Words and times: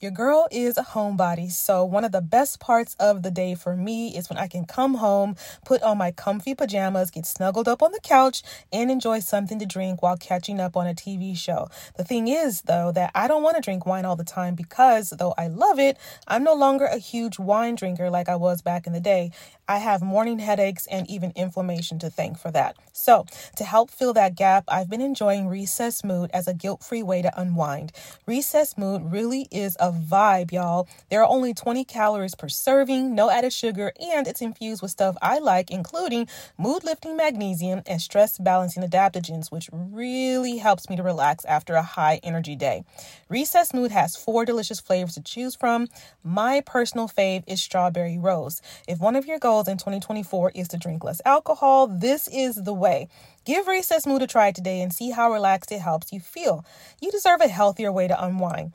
Your 0.00 0.12
girl 0.12 0.46
is 0.52 0.78
a 0.78 0.82
homebody, 0.84 1.50
so 1.50 1.84
one 1.84 2.04
of 2.04 2.12
the 2.12 2.20
best 2.20 2.60
parts 2.60 2.94
of 3.00 3.24
the 3.24 3.32
day 3.32 3.56
for 3.56 3.74
me 3.74 4.16
is 4.16 4.30
when 4.30 4.38
I 4.38 4.46
can 4.46 4.64
come 4.64 4.94
home, 4.94 5.34
put 5.64 5.82
on 5.82 5.98
my 5.98 6.12
comfy 6.12 6.54
pajamas, 6.54 7.10
get 7.10 7.26
snuggled 7.26 7.66
up 7.66 7.82
on 7.82 7.90
the 7.90 7.98
couch, 7.98 8.44
and 8.72 8.92
enjoy 8.92 9.18
something 9.18 9.58
to 9.58 9.66
drink 9.66 10.00
while 10.00 10.16
catching 10.16 10.60
up 10.60 10.76
on 10.76 10.86
a 10.86 10.94
TV 10.94 11.36
show. 11.36 11.68
The 11.96 12.04
thing 12.04 12.28
is, 12.28 12.62
though, 12.62 12.92
that 12.92 13.10
I 13.12 13.26
don't 13.26 13.42
want 13.42 13.56
to 13.56 13.60
drink 13.60 13.86
wine 13.86 14.04
all 14.04 14.14
the 14.14 14.22
time 14.22 14.54
because, 14.54 15.10
though 15.10 15.34
I 15.36 15.48
love 15.48 15.80
it, 15.80 15.98
I'm 16.28 16.44
no 16.44 16.54
longer 16.54 16.84
a 16.84 16.98
huge 16.98 17.40
wine 17.40 17.74
drinker 17.74 18.08
like 18.08 18.28
I 18.28 18.36
was 18.36 18.62
back 18.62 18.86
in 18.86 18.92
the 18.92 19.00
day. 19.00 19.32
I 19.66 19.78
have 19.78 20.00
morning 20.00 20.38
headaches 20.38 20.86
and 20.86 21.10
even 21.10 21.32
inflammation 21.34 21.98
to 21.98 22.08
thank 22.08 22.38
for 22.38 22.52
that. 22.52 22.76
So, 22.92 23.26
to 23.56 23.64
help 23.64 23.90
fill 23.90 24.12
that 24.14 24.36
gap, 24.36 24.64
I've 24.68 24.88
been 24.88 25.00
enjoying 25.00 25.48
Recess 25.48 26.04
Mood 26.04 26.30
as 26.32 26.46
a 26.46 26.54
guilt 26.54 26.84
free 26.84 27.02
way 27.02 27.20
to 27.20 27.38
unwind. 27.38 27.92
Recess 28.26 28.78
Mood 28.78 29.02
really 29.12 29.48
is 29.50 29.76
a 29.80 29.87
vibe, 29.92 30.52
y'all. 30.52 30.88
There 31.10 31.22
are 31.22 31.28
only 31.28 31.54
20 31.54 31.84
calories 31.84 32.34
per 32.34 32.48
serving, 32.48 33.14
no 33.14 33.30
added 33.30 33.52
sugar, 33.52 33.92
and 34.00 34.26
it's 34.26 34.42
infused 34.42 34.82
with 34.82 34.90
stuff 34.90 35.16
I 35.22 35.38
like, 35.38 35.70
including 35.70 36.28
mood 36.56 36.84
lifting 36.84 37.16
magnesium 37.16 37.82
and 37.86 38.00
stress 38.00 38.38
balancing 38.38 38.82
adaptogens, 38.82 39.50
which 39.50 39.68
really 39.72 40.58
helps 40.58 40.88
me 40.88 40.96
to 40.96 41.02
relax 41.02 41.44
after 41.44 41.74
a 41.74 41.82
high 41.82 42.20
energy 42.22 42.56
day. 42.56 42.84
Recess 43.28 43.74
Mood 43.74 43.90
has 43.90 44.16
four 44.16 44.44
delicious 44.44 44.80
flavors 44.80 45.14
to 45.14 45.22
choose 45.22 45.54
from. 45.54 45.88
My 46.22 46.60
personal 46.60 47.08
fave 47.08 47.44
is 47.46 47.62
strawberry 47.62 48.18
rose. 48.18 48.62
If 48.86 49.00
one 49.00 49.16
of 49.16 49.26
your 49.26 49.38
goals 49.38 49.68
in 49.68 49.78
2024 49.78 50.52
is 50.54 50.68
to 50.68 50.76
drink 50.76 51.04
less 51.04 51.20
alcohol, 51.24 51.86
this 51.86 52.28
is 52.28 52.56
the 52.56 52.74
way. 52.74 53.08
Give 53.44 53.66
Recess 53.66 54.06
Mood 54.06 54.20
a 54.20 54.26
try 54.26 54.52
today 54.52 54.82
and 54.82 54.92
see 54.92 55.10
how 55.10 55.32
relaxed 55.32 55.72
it 55.72 55.80
helps 55.80 56.12
you 56.12 56.20
feel. 56.20 56.66
You 57.00 57.10
deserve 57.10 57.40
a 57.40 57.48
healthier 57.48 57.90
way 57.90 58.06
to 58.06 58.24
unwind. 58.24 58.74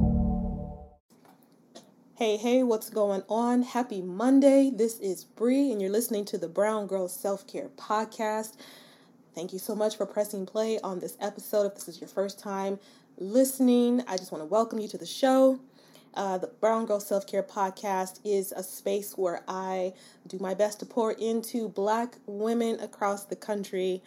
Hey, 2.21 2.37
hey, 2.37 2.61
what's 2.61 2.91
going 2.91 3.23
on? 3.29 3.63
Happy 3.63 3.99
Monday. 3.99 4.69
This 4.69 4.99
is 4.99 5.23
Bree, 5.23 5.71
and 5.71 5.81
you're 5.81 5.89
listening 5.89 6.23
to 6.25 6.37
the 6.37 6.47
Brown 6.47 6.85
Girl 6.85 7.07
Self 7.07 7.47
Care 7.47 7.69
Podcast. 7.69 8.57
Thank 9.33 9.53
you 9.53 9.57
so 9.57 9.73
much 9.73 9.97
for 9.97 10.05
pressing 10.05 10.45
play 10.45 10.79
on 10.83 10.99
this 10.99 11.17
episode. 11.19 11.65
If 11.65 11.73
this 11.73 11.87
is 11.87 11.99
your 11.99 12.07
first 12.07 12.37
time 12.37 12.77
listening, 13.17 14.03
I 14.07 14.17
just 14.17 14.31
want 14.31 14.43
to 14.43 14.45
welcome 14.45 14.77
you 14.77 14.87
to 14.89 14.99
the 14.99 15.05
show. 15.07 15.59
Uh, 16.13 16.37
the 16.37 16.45
Brown 16.45 16.85
Girl 16.85 16.99
Self 16.99 17.25
Care 17.25 17.41
Podcast 17.41 18.19
is 18.23 18.51
a 18.51 18.61
space 18.61 19.17
where 19.17 19.41
I 19.47 19.93
do 20.27 20.37
my 20.37 20.53
best 20.53 20.79
to 20.81 20.85
pour 20.85 21.13
into 21.13 21.69
Black 21.69 22.17
women 22.27 22.79
across 22.81 23.23
the 23.23 23.35
country 23.35 24.03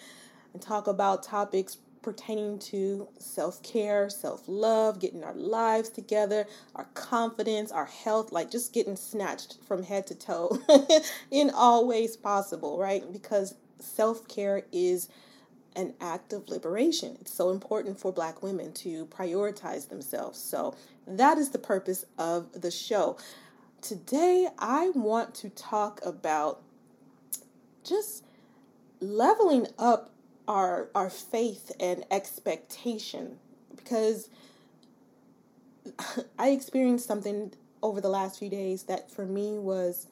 and 0.52 0.62
talk 0.62 0.86
about 0.86 1.24
topics 1.24 1.78
pertaining 2.04 2.58
to 2.58 3.08
self 3.18 3.62
care, 3.62 4.10
self 4.10 4.42
love, 4.46 5.00
getting 5.00 5.24
our 5.24 5.34
lives 5.34 5.88
together, 5.88 6.46
our 6.76 6.84
confidence, 6.94 7.72
our 7.72 7.86
health, 7.86 8.30
like 8.30 8.50
just 8.50 8.72
getting 8.72 8.94
snatched 8.94 9.56
from 9.66 9.82
head 9.82 10.06
to 10.06 10.14
toe 10.14 10.58
in 11.30 11.50
all 11.50 11.88
ways 11.88 12.16
possible, 12.16 12.78
right? 12.78 13.10
Because 13.10 13.54
self 13.80 14.28
care 14.28 14.64
is 14.70 15.08
an 15.74 15.94
act 16.00 16.32
of 16.32 16.48
liberation. 16.48 17.16
It's 17.20 17.32
so 17.32 17.50
important 17.50 17.98
for 17.98 18.12
Black 18.12 18.42
women 18.42 18.72
to 18.74 19.06
prioritize 19.06 19.88
themselves. 19.88 20.38
So 20.38 20.76
that 21.06 21.38
is 21.38 21.50
the 21.50 21.58
purpose 21.58 22.04
of 22.18 22.60
the 22.60 22.70
show. 22.70 23.16
Today, 23.80 24.48
I 24.58 24.90
want 24.90 25.34
to 25.36 25.48
talk 25.48 26.00
about 26.04 26.62
just 27.82 28.24
leveling 29.00 29.66
up 29.78 30.13
our 30.48 30.90
our 30.94 31.10
faith 31.10 31.72
and 31.80 32.04
expectation 32.10 33.38
because 33.76 34.28
I 36.38 36.50
experienced 36.50 37.06
something 37.06 37.52
over 37.82 38.00
the 38.00 38.08
last 38.08 38.38
few 38.38 38.48
days 38.48 38.84
that 38.84 39.10
for 39.10 39.26
me 39.26 39.58
was 39.58 40.06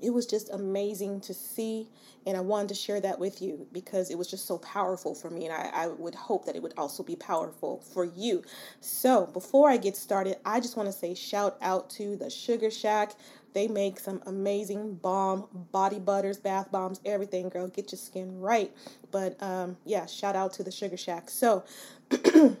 it 0.00 0.10
was 0.10 0.26
just 0.26 0.50
amazing 0.50 1.20
to 1.20 1.34
see 1.34 1.88
and 2.26 2.36
I 2.36 2.40
wanted 2.40 2.68
to 2.70 2.74
share 2.74 3.00
that 3.00 3.18
with 3.18 3.40
you 3.40 3.66
because 3.72 4.10
it 4.10 4.18
was 4.18 4.28
just 4.28 4.46
so 4.46 4.58
powerful 4.58 5.14
for 5.14 5.30
me 5.30 5.46
and 5.46 5.54
I, 5.54 5.70
I 5.72 5.86
would 5.88 6.14
hope 6.14 6.46
that 6.46 6.56
it 6.56 6.62
would 6.62 6.74
also 6.76 7.02
be 7.02 7.16
powerful 7.16 7.80
for 7.92 8.04
you. 8.04 8.42
So 8.80 9.26
before 9.26 9.70
I 9.70 9.76
get 9.76 9.96
started, 9.96 10.36
I 10.44 10.60
just 10.60 10.76
want 10.76 10.88
to 10.88 10.92
say 10.92 11.14
shout 11.14 11.56
out 11.62 11.90
to 11.90 12.16
the 12.16 12.30
Sugar 12.30 12.70
Shack. 12.70 13.12
They 13.54 13.68
make 13.68 14.00
some 14.00 14.22
amazing 14.26 14.94
bomb 14.94 15.46
body 15.72 15.98
butters, 15.98 16.38
bath 16.38 16.70
bombs, 16.70 17.00
everything, 17.04 17.48
girl. 17.48 17.68
Get 17.68 17.92
your 17.92 17.98
skin 17.98 18.40
right. 18.40 18.72
But 19.10 19.42
um, 19.42 19.76
yeah, 19.84 20.06
shout 20.06 20.36
out 20.36 20.52
to 20.54 20.62
the 20.62 20.70
Sugar 20.70 20.96
Shack. 20.96 21.28
So, 21.30 21.64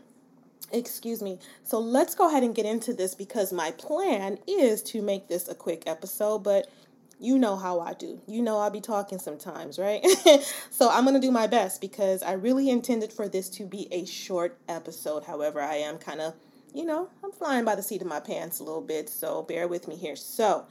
excuse 0.72 1.22
me. 1.22 1.38
So 1.64 1.78
let's 1.78 2.14
go 2.14 2.28
ahead 2.28 2.42
and 2.42 2.54
get 2.54 2.66
into 2.66 2.92
this 2.92 3.14
because 3.14 3.52
my 3.52 3.70
plan 3.72 4.38
is 4.46 4.82
to 4.84 5.02
make 5.02 5.28
this 5.28 5.48
a 5.48 5.54
quick 5.54 5.84
episode, 5.86 6.40
but 6.40 6.70
you 7.18 7.38
know 7.38 7.56
how 7.56 7.78
I 7.80 7.94
do. 7.94 8.20
You 8.26 8.42
know 8.42 8.58
I'll 8.58 8.70
be 8.70 8.80
talking 8.80 9.18
sometimes, 9.18 9.78
right? 9.78 10.04
so 10.70 10.90
I'm 10.90 11.04
going 11.04 11.14
to 11.14 11.24
do 11.24 11.30
my 11.30 11.46
best 11.46 11.80
because 11.80 12.22
I 12.22 12.32
really 12.32 12.68
intended 12.68 13.12
for 13.12 13.28
this 13.28 13.48
to 13.50 13.64
be 13.64 13.86
a 13.92 14.04
short 14.04 14.58
episode. 14.68 15.24
However, 15.24 15.60
I 15.60 15.76
am 15.76 15.98
kind 15.98 16.20
of 16.20 16.34
you 16.74 16.84
know, 16.84 17.08
I'm 17.22 17.32
flying 17.32 17.64
by 17.64 17.74
the 17.74 17.82
seat 17.82 18.02
of 18.02 18.08
my 18.08 18.20
pants 18.20 18.60
a 18.60 18.64
little 18.64 18.80
bit, 18.80 19.08
so 19.08 19.42
bear 19.42 19.68
with 19.68 19.88
me 19.88 19.96
here. 19.96 20.16
So, 20.16 20.66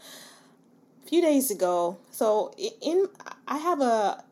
a 1.03 1.07
few 1.07 1.21
days 1.21 1.51
ago, 1.51 1.97
so 2.11 2.53
in 2.81 3.07
I 3.47 3.57
have 3.57 3.81
a 3.81 4.23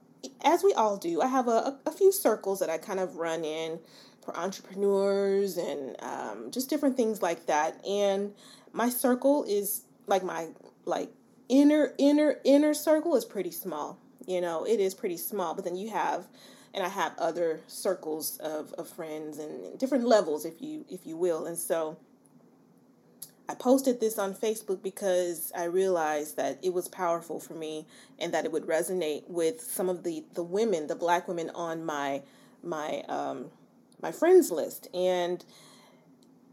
as 0.43 0.63
we 0.63 0.73
all 0.73 0.97
do, 0.97 1.21
I 1.21 1.27
have 1.27 1.47
a, 1.47 1.77
a 1.85 1.91
few 1.91 2.11
circles 2.11 2.59
that 2.59 2.69
I 2.69 2.77
kind 2.77 2.99
of 2.99 3.15
run 3.15 3.43
in 3.43 3.79
for 4.23 4.35
entrepreneurs 4.35 5.57
and 5.57 5.95
um, 6.01 6.51
just 6.51 6.69
different 6.69 6.97
things 6.97 7.21
like 7.21 7.45
that. 7.45 7.83
And 7.85 8.33
my 8.73 8.89
circle 8.89 9.45
is 9.47 9.83
like 10.07 10.23
my 10.23 10.49
like 10.85 11.11
inner 11.47 11.93
inner 11.97 12.37
inner 12.43 12.73
circle 12.73 13.15
is 13.15 13.25
pretty 13.25 13.51
small. 13.51 13.97
You 14.25 14.41
know, 14.41 14.65
it 14.65 14.79
is 14.79 14.93
pretty 14.93 15.17
small. 15.17 15.53
But 15.55 15.65
then 15.65 15.75
you 15.75 15.89
have 15.89 16.27
and 16.73 16.83
I 16.83 16.89
have 16.89 17.17
other 17.17 17.61
circles 17.67 18.37
of, 18.37 18.73
of 18.73 18.87
friends 18.87 19.39
and 19.39 19.77
different 19.79 20.05
levels, 20.05 20.45
if 20.45 20.61
you 20.61 20.85
if 20.89 21.05
you 21.05 21.17
will. 21.17 21.45
And 21.45 21.57
so 21.57 21.97
I 23.49 23.55
posted 23.55 23.99
this 23.99 24.19
on 24.19 24.35
Facebook 24.35 24.83
because 24.83 25.51
I 25.57 25.63
realized 25.63 26.37
that 26.37 26.59
it 26.61 26.71
was 26.71 26.87
powerful 26.87 27.39
for 27.39 27.55
me 27.55 27.87
and 28.19 28.31
that 28.31 28.45
it 28.45 28.51
would 28.51 28.67
resonate 28.67 29.27
with 29.27 29.61
some 29.61 29.89
of 29.89 30.03
the 30.03 30.23
the 30.35 30.43
women, 30.43 30.85
the 30.85 30.95
black 30.95 31.27
women 31.27 31.49
on 31.55 31.83
my 31.83 32.21
my 32.61 33.01
um, 33.09 33.47
my 34.01 34.11
friends 34.11 34.51
list, 34.51 34.87
and 34.93 35.43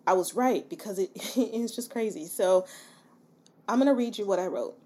I 0.07 0.15
was 0.15 0.35
right 0.35 0.69
because 0.71 0.99
it 0.99 1.11
it's 1.37 1.77
just 1.77 1.91
crazy. 1.91 2.25
So 2.27 2.67
I'm 3.69 3.79
gonna 3.79 3.95
read 3.95 4.17
you 4.17 4.27
what 4.27 4.39
I 4.39 4.47
wrote. 4.47 4.79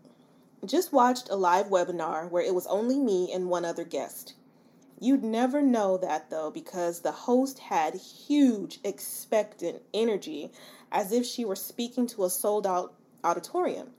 Just 0.66 0.92
watched 0.92 1.30
a 1.30 1.36
live 1.36 1.66
webinar 1.66 2.28
where 2.28 2.42
it 2.42 2.54
was 2.54 2.66
only 2.66 2.98
me 2.98 3.32
and 3.32 3.48
one 3.48 3.64
other 3.64 3.84
guest. 3.84 4.34
You'd 5.02 5.24
never 5.24 5.62
know 5.62 5.96
that 5.96 6.28
though, 6.28 6.50
because 6.50 7.00
the 7.00 7.10
host 7.10 7.58
had 7.58 7.94
huge, 7.94 8.80
expectant 8.84 9.80
energy 9.94 10.52
as 10.92 11.10
if 11.10 11.24
she 11.24 11.44
were 11.46 11.56
speaking 11.56 12.06
to 12.08 12.24
a 12.24 12.30
sold 12.30 12.66
out 12.66 12.92
auditorium. 13.24 13.92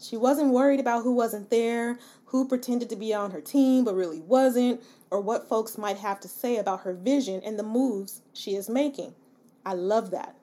She 0.00 0.16
wasn't 0.16 0.52
worried 0.52 0.80
about 0.80 1.04
who 1.04 1.12
wasn't 1.12 1.50
there, 1.50 1.98
who 2.26 2.48
pretended 2.48 2.90
to 2.90 2.96
be 2.96 3.14
on 3.14 3.30
her 3.30 3.40
team 3.40 3.84
but 3.84 3.94
really 3.94 4.20
wasn't, 4.20 4.82
or 5.10 5.20
what 5.20 5.48
folks 5.48 5.78
might 5.78 5.98
have 5.98 6.18
to 6.20 6.28
say 6.28 6.56
about 6.56 6.80
her 6.80 6.92
vision 6.92 7.40
and 7.44 7.56
the 7.56 7.62
moves 7.62 8.20
she 8.32 8.56
is 8.56 8.68
making. 8.68 9.14
I 9.64 9.74
love 9.74 10.10
that. 10.10 10.34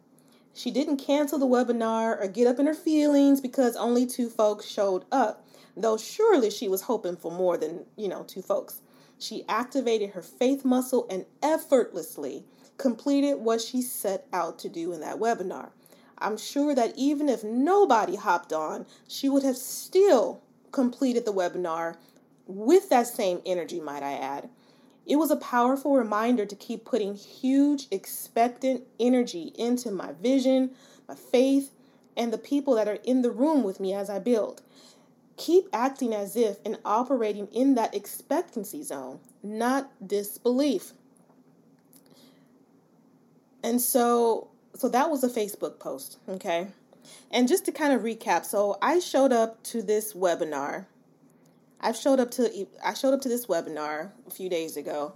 She 0.54 0.72
didn't 0.72 0.98
cancel 0.98 1.38
the 1.38 1.46
webinar 1.46 2.22
or 2.22 2.30
get 2.30 2.48
up 2.48 2.60
in 2.60 2.68
her 2.68 2.74
feelings 2.74 3.42
because 3.42 3.76
only 3.76 4.06
two 4.06 4.30
folks 4.30 4.66
showed 4.66 5.04
up, 5.12 5.46
though 5.76 5.98
surely 5.98 6.50
she 6.50 6.70
was 6.70 6.84
hoping 6.84 7.18
for 7.18 7.32
more 7.32 7.58
than, 7.58 7.86
you 7.98 8.08
know, 8.08 8.24
two 8.24 8.42
folks. 8.42 8.80
She 9.18 9.46
activated 9.48 10.12
her 10.12 10.22
faith 10.22 10.66
muscle 10.66 11.08
and 11.10 11.26
effortlessly 11.42 12.46
completed 12.78 13.36
what 13.36 13.62
she 13.62 13.82
set 13.82 14.28
out 14.34 14.60
to 14.60 14.70
do 14.70 14.92
in 14.92 15.00
that 15.02 15.20
webinar. 15.20 15.70
I'm 16.18 16.38
sure 16.38 16.76
that 16.76 16.94
even 16.98 17.30
if 17.30 17.44
nobody 17.44 18.16
hopped 18.16 18.54
on, 18.54 18.86
she 19.08 19.30
would 19.30 19.44
have 19.44 19.58
still 19.58 20.42
completed 20.72 21.26
the 21.26 21.34
webinar 21.34 21.96
with 22.48 22.90
that 22.90 23.08
same 23.08 23.42
energy, 23.46 23.80
might 23.80 24.04
I 24.04 24.14
add. 24.14 24.50
It 25.06 25.18
was 25.18 25.32
a 25.32 25.36
powerful 25.38 25.96
reminder 25.96 26.46
to 26.46 26.56
keep 26.56 26.84
putting 26.84 27.16
huge, 27.16 27.88
expectant 27.92 28.84
energy 29.00 29.54
into 29.58 29.92
my 29.92 30.14
vision, 30.14 30.72
my 31.08 31.16
faith, 31.16 31.72
and 32.18 32.34
the 32.34 32.38
people 32.38 32.76
that 32.76 32.88
are 32.88 33.00
in 33.04 33.22
the 33.22 33.32
room 33.32 33.64
with 33.64 33.80
me 33.80 33.94
as 33.94 34.10
I 34.10 34.20
build. 34.20 34.62
Keep 35.38 35.68
acting 35.74 36.14
as 36.14 36.36
if 36.36 36.58
and 36.66 36.78
operating 36.86 37.48
in 37.48 37.76
that 37.76 37.94
expectancy 37.94 38.84
zone, 38.84 39.20
not 39.44 39.92
disbelief. 40.06 40.94
And 43.64 43.82
so 43.82 44.50
so 44.76 44.90
that 44.90 45.10
was 45.10 45.24
a 45.24 45.30
Facebook 45.30 45.80
post, 45.80 46.20
okay? 46.28 46.68
And 47.32 47.48
just 47.48 47.66
to 47.66 47.72
kind 47.72 47.94
of 47.94 48.02
recap, 48.02 48.46
so 48.46 48.78
I 48.82 49.00
showed 49.00 49.32
up 49.32 49.64
to 49.64 49.82
this 49.82 50.14
webinar. 50.14 50.86
I 51.80 51.92
showed 51.92 52.20
up 52.20 52.32
to 52.32 52.68
I 52.84 52.94
showed 52.94 53.14
up 53.14 53.22
to 53.22 53.30
this 53.30 53.46
webinar 53.48 54.12
a 54.28 54.32
few 54.32 54.50
days 54.50 54.78
ago, 54.78 55.14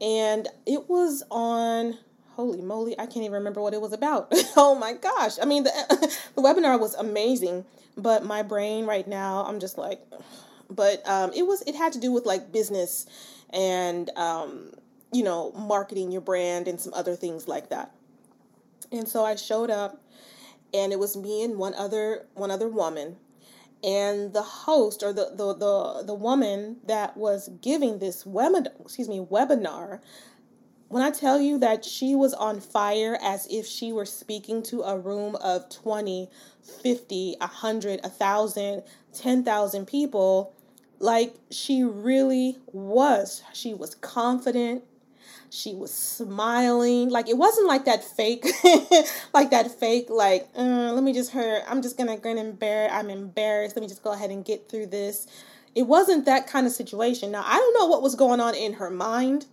and 0.00 0.48
it 0.66 0.88
was 0.88 1.22
on 1.30 1.98
holy 2.40 2.62
moly, 2.62 2.98
I 2.98 3.04
can't 3.04 3.18
even 3.18 3.32
remember 3.32 3.60
what 3.60 3.74
it 3.74 3.80
was 3.80 3.92
about. 3.92 4.32
oh 4.56 4.74
my 4.74 4.94
gosh. 4.94 5.38
I 5.40 5.44
mean, 5.44 5.64
the, 5.64 6.16
the 6.34 6.42
webinar 6.42 6.80
was 6.80 6.94
amazing, 6.94 7.66
but 7.96 8.24
my 8.24 8.42
brain 8.42 8.86
right 8.86 9.06
now, 9.06 9.44
I'm 9.44 9.60
just 9.60 9.76
like, 9.76 10.00
but 10.70 11.06
um, 11.06 11.32
it 11.34 11.46
was, 11.46 11.62
it 11.62 11.74
had 11.74 11.92
to 11.92 12.00
do 12.00 12.12
with 12.12 12.24
like 12.24 12.50
business 12.50 13.06
and, 13.50 14.08
um, 14.16 14.72
you 15.12 15.22
know, 15.22 15.52
marketing 15.52 16.10
your 16.10 16.20
brand 16.22 16.66
and 16.66 16.80
some 16.80 16.94
other 16.94 17.14
things 17.14 17.46
like 17.46 17.68
that. 17.68 17.92
And 18.90 19.06
so 19.06 19.24
I 19.24 19.36
showed 19.36 19.70
up 19.70 20.00
and 20.72 20.92
it 20.92 20.98
was 20.98 21.16
me 21.16 21.44
and 21.44 21.58
one 21.58 21.74
other, 21.74 22.26
one 22.34 22.50
other 22.50 22.68
woman 22.68 23.16
and 23.82 24.32
the 24.32 24.42
host 24.42 25.02
or 25.02 25.12
the, 25.12 25.32
the 25.34 25.54
the 25.54 26.04
the 26.04 26.14
woman 26.14 26.76
that 26.86 27.16
was 27.16 27.48
giving 27.62 27.98
this 27.98 28.24
webinar 28.24 28.68
excuse 28.80 29.08
me 29.08 29.20
webinar 29.20 30.00
when 30.90 31.04
I 31.04 31.12
tell 31.12 31.40
you 31.40 31.56
that 31.58 31.84
she 31.84 32.16
was 32.16 32.34
on 32.34 32.60
fire 32.60 33.16
as 33.22 33.46
if 33.48 33.64
she 33.64 33.92
were 33.92 34.04
speaking 34.04 34.60
to 34.64 34.82
a 34.82 34.98
room 34.98 35.36
of 35.36 35.70
20, 35.70 36.28
50, 36.82 37.36
100, 37.38 38.00
1,000, 38.02 38.82
10,000 39.14 39.86
people, 39.86 40.52
like 40.98 41.36
she 41.48 41.84
really 41.84 42.58
was. 42.72 43.44
She 43.52 43.72
was 43.72 43.94
confident. 43.94 44.82
She 45.48 45.76
was 45.76 45.94
smiling. 45.94 47.08
Like 47.08 47.28
it 47.28 47.38
wasn't 47.38 47.68
like 47.68 47.84
that 47.84 48.02
fake, 48.02 48.44
like 49.32 49.50
that 49.50 49.70
fake, 49.70 50.06
like, 50.10 50.48
uh, 50.58 50.90
let 50.92 51.04
me 51.04 51.12
just 51.12 51.30
hurt. 51.30 51.62
I'm 51.68 51.82
just 51.82 51.98
going 51.98 52.08
to 52.08 52.20
grin 52.20 52.36
and 52.36 52.58
bear. 52.58 52.90
I'm 52.90 53.10
embarrassed. 53.10 53.76
Let 53.76 53.82
me 53.82 53.88
just 53.88 54.02
go 54.02 54.10
ahead 54.10 54.30
and 54.30 54.44
get 54.44 54.68
through 54.68 54.86
this. 54.86 55.28
It 55.76 55.86
wasn't 55.86 56.24
that 56.24 56.48
kind 56.48 56.66
of 56.66 56.72
situation. 56.72 57.30
Now, 57.30 57.44
I 57.46 57.54
don't 57.58 57.78
know 57.78 57.86
what 57.86 58.02
was 58.02 58.16
going 58.16 58.40
on 58.40 58.56
in 58.56 58.72
her 58.72 58.90
mind 58.90 59.46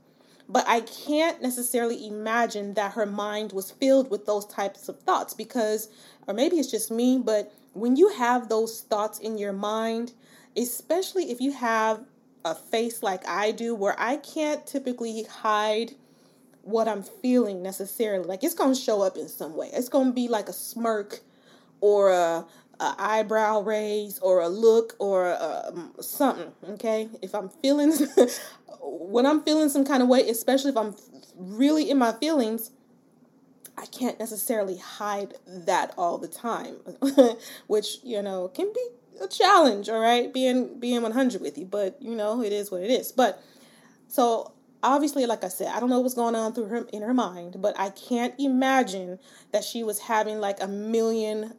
but 0.49 0.65
I 0.67 0.81
can't 0.81 1.41
necessarily 1.41 2.07
imagine 2.07 2.73
that 2.75 2.93
her 2.93 3.05
mind 3.05 3.51
was 3.51 3.71
filled 3.71 4.09
with 4.09 4.25
those 4.25 4.45
types 4.45 4.87
of 4.87 4.99
thoughts 5.01 5.33
because, 5.33 5.89
or 6.27 6.33
maybe 6.33 6.57
it's 6.57 6.71
just 6.71 6.89
me, 6.89 7.17
but 7.17 7.51
when 7.73 7.95
you 7.95 8.09
have 8.09 8.49
those 8.49 8.81
thoughts 8.81 9.19
in 9.19 9.37
your 9.37 9.53
mind, 9.53 10.13
especially 10.55 11.31
if 11.31 11.41
you 11.41 11.51
have 11.51 12.01
a 12.45 12.55
face 12.55 13.03
like 13.03 13.27
I 13.27 13.51
do, 13.51 13.75
where 13.75 13.95
I 13.99 14.17
can't 14.17 14.65
typically 14.65 15.23
hide 15.23 15.93
what 16.61 16.87
I'm 16.87 17.03
feeling 17.03 17.61
necessarily, 17.61 18.25
like 18.25 18.43
it's 18.43 18.55
to 18.73 18.79
show 18.79 19.01
up 19.01 19.17
in 19.17 19.27
some 19.27 19.55
way. 19.55 19.69
It's 19.73 19.89
to 20.07 20.13
be 20.13 20.27
like 20.27 20.47
a 20.47 20.53
smirk 20.53 21.21
or 21.81 22.11
a, 22.11 22.45
a 22.79 22.95
eyebrow 22.97 23.61
raise 23.61 24.19
or 24.19 24.41
a 24.41 24.49
look 24.49 24.95
or 24.99 25.27
a, 25.27 25.65
um, 25.67 25.93
something 25.99 26.51
okay 26.69 27.09
if 27.21 27.33
i'm 27.33 27.49
feeling 27.49 27.91
when 28.81 29.25
i'm 29.25 29.41
feeling 29.43 29.69
some 29.69 29.85
kind 29.85 30.01
of 30.01 30.09
way 30.09 30.27
especially 30.29 30.71
if 30.71 30.77
i'm 30.77 30.95
really 31.35 31.89
in 31.89 31.97
my 31.97 32.11
feelings 32.13 32.71
i 33.77 33.85
can't 33.87 34.19
necessarily 34.19 34.77
hide 34.77 35.35
that 35.45 35.93
all 35.97 36.17
the 36.17 36.27
time 36.27 36.75
which 37.67 37.97
you 38.03 38.21
know 38.21 38.47
can 38.49 38.71
be 38.73 38.87
a 39.21 39.27
challenge 39.27 39.89
all 39.89 39.99
right 39.99 40.33
being 40.33 40.79
being 40.79 41.01
100 41.01 41.41
with 41.41 41.57
you 41.57 41.65
but 41.65 41.97
you 42.01 42.15
know 42.15 42.41
it 42.41 42.53
is 42.53 42.71
what 42.71 42.81
it 42.81 42.91
is. 42.91 43.11
But 43.11 43.41
so 44.07 44.53
obviously 44.83 45.25
like 45.25 45.43
i 45.43 45.47
said 45.47 45.67
i 45.73 45.79
don't 45.79 45.89
know 45.89 45.99
what's 45.99 46.13
going 46.13 46.35
on 46.35 46.53
through 46.53 46.67
her 46.67 46.87
in 46.93 47.01
her 47.01 47.13
mind 47.13 47.55
but 47.59 47.77
i 47.79 47.89
can't 47.89 48.33
imagine 48.39 49.17
that 49.51 49.63
she 49.63 49.83
was 49.83 49.99
having 49.99 50.39
like 50.39 50.61
a 50.61 50.67
million 50.67 51.53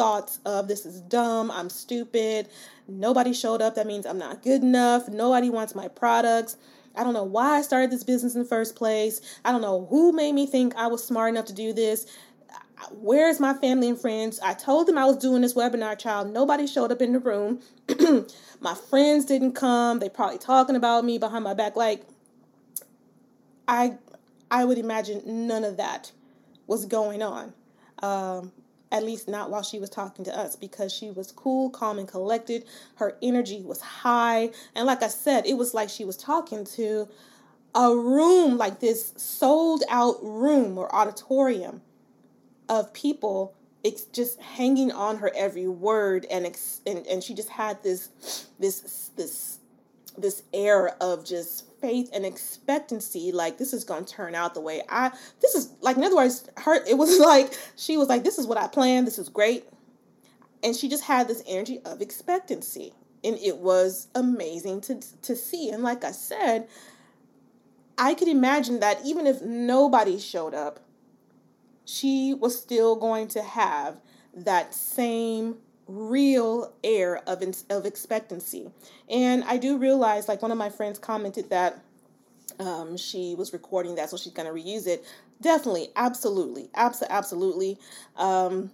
thoughts 0.00 0.40
of 0.46 0.66
this 0.66 0.86
is 0.86 1.02
dumb, 1.02 1.50
I'm 1.50 1.68
stupid, 1.68 2.48
nobody 2.88 3.34
showed 3.34 3.60
up, 3.60 3.74
that 3.74 3.86
means 3.86 4.06
I'm 4.06 4.16
not 4.16 4.42
good 4.42 4.62
enough, 4.62 5.08
nobody 5.08 5.50
wants 5.50 5.74
my 5.74 5.88
products. 5.88 6.56
I 6.96 7.04
don't 7.04 7.12
know 7.12 7.24
why 7.24 7.58
I 7.58 7.62
started 7.62 7.90
this 7.90 8.02
business 8.02 8.34
in 8.34 8.40
the 8.40 8.48
first 8.48 8.76
place. 8.76 9.20
I 9.44 9.52
don't 9.52 9.60
know 9.60 9.86
who 9.90 10.12
made 10.12 10.32
me 10.32 10.46
think 10.46 10.74
I 10.74 10.86
was 10.86 11.04
smart 11.04 11.28
enough 11.28 11.44
to 11.46 11.52
do 11.52 11.74
this. 11.74 12.06
Where's 12.92 13.40
my 13.40 13.52
family 13.52 13.90
and 13.90 14.00
friends? 14.00 14.40
I 14.42 14.54
told 14.54 14.86
them 14.86 14.96
I 14.96 15.04
was 15.04 15.18
doing 15.18 15.42
this 15.42 15.52
webinar, 15.52 15.98
child. 15.98 16.32
Nobody 16.32 16.66
showed 16.66 16.90
up 16.90 17.02
in 17.02 17.12
the 17.12 17.20
room. 17.20 17.60
my 18.60 18.74
friends 18.74 19.26
didn't 19.26 19.52
come. 19.52 19.98
They 19.98 20.08
probably 20.08 20.38
talking 20.38 20.76
about 20.76 21.04
me 21.04 21.18
behind 21.18 21.44
my 21.44 21.52
back. 21.52 21.76
Like, 21.76 22.06
I, 23.68 23.98
I 24.50 24.64
would 24.64 24.78
imagine 24.78 25.46
none 25.46 25.62
of 25.62 25.76
that 25.76 26.10
was 26.66 26.86
going 26.86 27.22
on. 27.22 27.52
Um, 28.02 28.52
at 28.92 29.04
least 29.04 29.28
not 29.28 29.50
while 29.50 29.62
she 29.62 29.78
was 29.78 29.90
talking 29.90 30.24
to 30.24 30.36
us 30.36 30.56
because 30.56 30.92
she 30.92 31.10
was 31.10 31.32
cool, 31.32 31.70
calm, 31.70 31.98
and 31.98 32.08
collected. 32.08 32.64
Her 32.96 33.16
energy 33.22 33.62
was 33.62 33.80
high. 33.80 34.50
And 34.74 34.86
like 34.86 35.02
I 35.02 35.08
said, 35.08 35.46
it 35.46 35.54
was 35.54 35.74
like 35.74 35.88
she 35.88 36.04
was 36.04 36.16
talking 36.16 36.64
to 36.76 37.08
a 37.74 37.94
room, 37.94 38.58
like 38.58 38.80
this 38.80 39.12
sold 39.16 39.84
out 39.88 40.16
room 40.22 40.76
or 40.76 40.94
auditorium 40.94 41.82
of 42.68 42.92
people 42.92 43.54
it's 43.82 44.04
just 44.04 44.40
hanging 44.40 44.92
on 44.92 45.18
her 45.18 45.30
every 45.34 45.66
word 45.66 46.26
and, 46.30 46.46
and 46.86 47.06
and 47.06 47.24
she 47.24 47.34
just 47.34 47.48
had 47.48 47.82
this 47.82 48.48
this 48.58 49.10
this 49.16 49.58
this 50.18 50.42
air 50.52 50.90
of 51.00 51.24
just 51.24 51.64
faith 51.80 52.10
and 52.12 52.26
expectancy 52.26 53.32
like 53.32 53.58
this 53.58 53.72
is 53.72 53.84
going 53.84 54.04
to 54.04 54.12
turn 54.12 54.34
out 54.34 54.54
the 54.54 54.60
way 54.60 54.82
i 54.88 55.10
this 55.40 55.54
is 55.54 55.72
like 55.80 55.96
in 55.96 56.04
other 56.04 56.16
words 56.16 56.48
her 56.58 56.84
it 56.86 56.98
was 56.98 57.18
like 57.20 57.56
she 57.76 57.96
was 57.96 58.08
like 58.08 58.24
this 58.24 58.38
is 58.38 58.46
what 58.46 58.58
i 58.58 58.66
planned 58.66 59.06
this 59.06 59.18
is 59.18 59.28
great. 59.28 59.68
And 60.62 60.76
she 60.76 60.88
just 60.88 61.04
had 61.04 61.26
this 61.26 61.42
energy 61.46 61.80
of 61.84 62.00
expectancy. 62.02 62.92
And 63.24 63.36
it 63.38 63.58
was 63.58 64.08
amazing 64.14 64.82
to 64.82 65.00
to 65.22 65.34
see. 65.34 65.70
And 65.70 65.82
like 65.82 66.04
i 66.04 66.12
said 66.12 66.68
i 67.98 68.14
could 68.14 68.28
imagine 68.28 68.80
that 68.80 69.04
even 69.04 69.26
if 69.26 69.42
nobody 69.42 70.18
showed 70.18 70.54
up 70.54 70.80
she 71.84 72.32
was 72.32 72.56
still 72.56 72.94
going 72.94 73.26
to 73.28 73.42
have 73.42 74.00
that 74.32 74.72
same 74.72 75.56
real 75.90 76.72
air 76.84 77.20
of 77.26 77.42
of 77.68 77.86
expectancy. 77.86 78.70
And 79.08 79.44
I 79.44 79.56
do 79.56 79.76
realize, 79.76 80.28
like 80.28 80.42
one 80.42 80.52
of 80.52 80.58
my 80.58 80.70
friends 80.70 80.98
commented 80.98 81.50
that 81.50 81.82
um, 82.58 82.96
she 82.96 83.34
was 83.36 83.52
recording 83.52 83.96
that, 83.96 84.10
so 84.10 84.16
she's 84.16 84.32
to 84.46 84.54
reuse 84.54 84.86
it. 84.86 85.04
Definitely, 85.40 85.88
absolutely, 85.96 86.68
absolutely, 86.74 87.16
absolutely. 87.16 87.78
Um, 88.16 88.70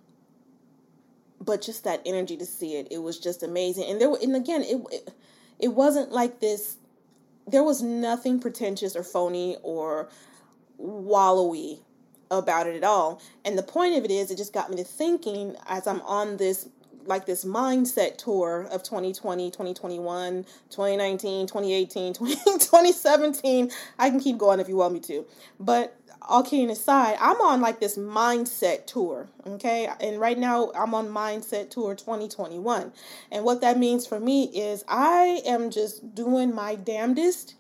but 1.41 1.63
just 1.63 1.85
that 1.85 2.03
energy 2.05 2.37
to 2.37 2.47
see 2.47 2.77
it, 2.77 2.89
it 2.91 2.99
was 2.99 3.19
just 3.19 3.43
amazing. 3.43 3.91
And 3.91 4.01
there, 4.01 4.13
and 4.23 4.35
again, 4.37 4.63
it 4.63 5.15
it 5.59 5.69
wasn't 5.69 6.13
like 6.13 6.41
this. 6.41 6.77
There 7.47 7.63
was 7.63 7.83
nothing 7.83 8.41
pretentious 8.41 8.97
or 8.97 9.05
phony 9.05 9.57
or 9.63 10.09
wallowy 10.81 11.79
about 12.31 12.67
it 12.67 12.75
at 12.75 12.85
all. 12.85 13.23
And 13.45 13.57
the 13.57 13.63
point 13.63 13.97
of 13.97 14.05
it 14.05 14.11
is, 14.11 14.31
it 14.31 14.37
just 14.37 14.53
got 14.53 14.69
me 14.69 14.77
to 14.77 14.85
thinking 14.85 15.55
as 15.67 15.87
I'm 15.87 16.01
on 16.03 16.39
this 16.39 16.69
like 17.07 17.27
this 17.27 17.45
mindset 17.45 18.17
tour 18.19 18.67
of 18.71 18.83
2020, 18.83 19.51
2021, 19.51 20.45
2019, 20.71 21.47
2018, 21.47 22.15
2017. 22.15 23.71
I 23.99 24.11
can 24.11 24.21
keep 24.21 24.39
going 24.39 24.61
if 24.61 24.69
you 24.69 24.77
want 24.77 24.95
me 24.95 25.01
to. 25.01 25.27
But 25.59 25.97
all 26.29 26.43
kidding 26.43 26.71
aside, 26.71 27.17
I'm 27.21 27.41
on 27.41 27.61
like 27.61 27.81
this 27.81 27.97
mindset 27.97 28.87
tour, 28.87 29.29
okay? 29.47 29.89
And 30.01 30.19
right 30.19 30.39
now 30.39 30.73
I'm 30.75 30.95
on 30.95 31.09
mindset 31.09 31.71
tour 31.71 31.95
2021. 31.95 32.93
And 33.31 33.45
what 33.45 33.61
that 33.61 33.79
means 33.79 34.07
for 34.07 34.19
me 34.19 34.45
is 34.45 34.85
I 34.89 35.41
am 35.47 35.71
just 35.71 36.15
doing 36.15 36.55
my 36.55 36.75
damnedest 36.75 37.55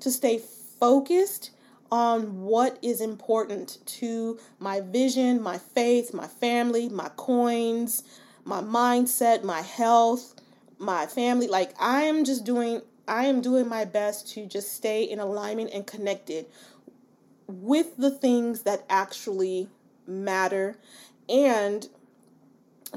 to 0.00 0.10
stay 0.10 0.40
focused 0.78 1.50
on 1.90 2.40
what 2.40 2.78
is 2.80 3.02
important 3.02 3.78
to 3.84 4.38
my 4.58 4.80
vision, 4.80 5.42
my 5.42 5.58
faith, 5.58 6.14
my 6.14 6.26
family, 6.26 6.88
my 6.88 7.10
coins, 7.16 8.02
my 8.44 8.60
mindset, 8.60 9.44
my 9.44 9.60
health, 9.60 10.34
my 10.78 11.06
family. 11.06 11.48
Like 11.48 11.72
I 11.80 12.02
am 12.02 12.24
just 12.24 12.44
doing 12.44 12.82
I 13.08 13.26
am 13.26 13.40
doing 13.40 13.68
my 13.68 13.84
best 13.84 14.32
to 14.34 14.46
just 14.46 14.72
stay 14.72 15.04
in 15.04 15.18
alignment 15.18 15.70
and 15.72 15.86
connected 15.86 16.46
with 17.46 17.96
the 17.96 18.10
things 18.10 18.62
that 18.62 18.84
actually 18.88 19.68
matter 20.06 20.76
and 21.28 21.88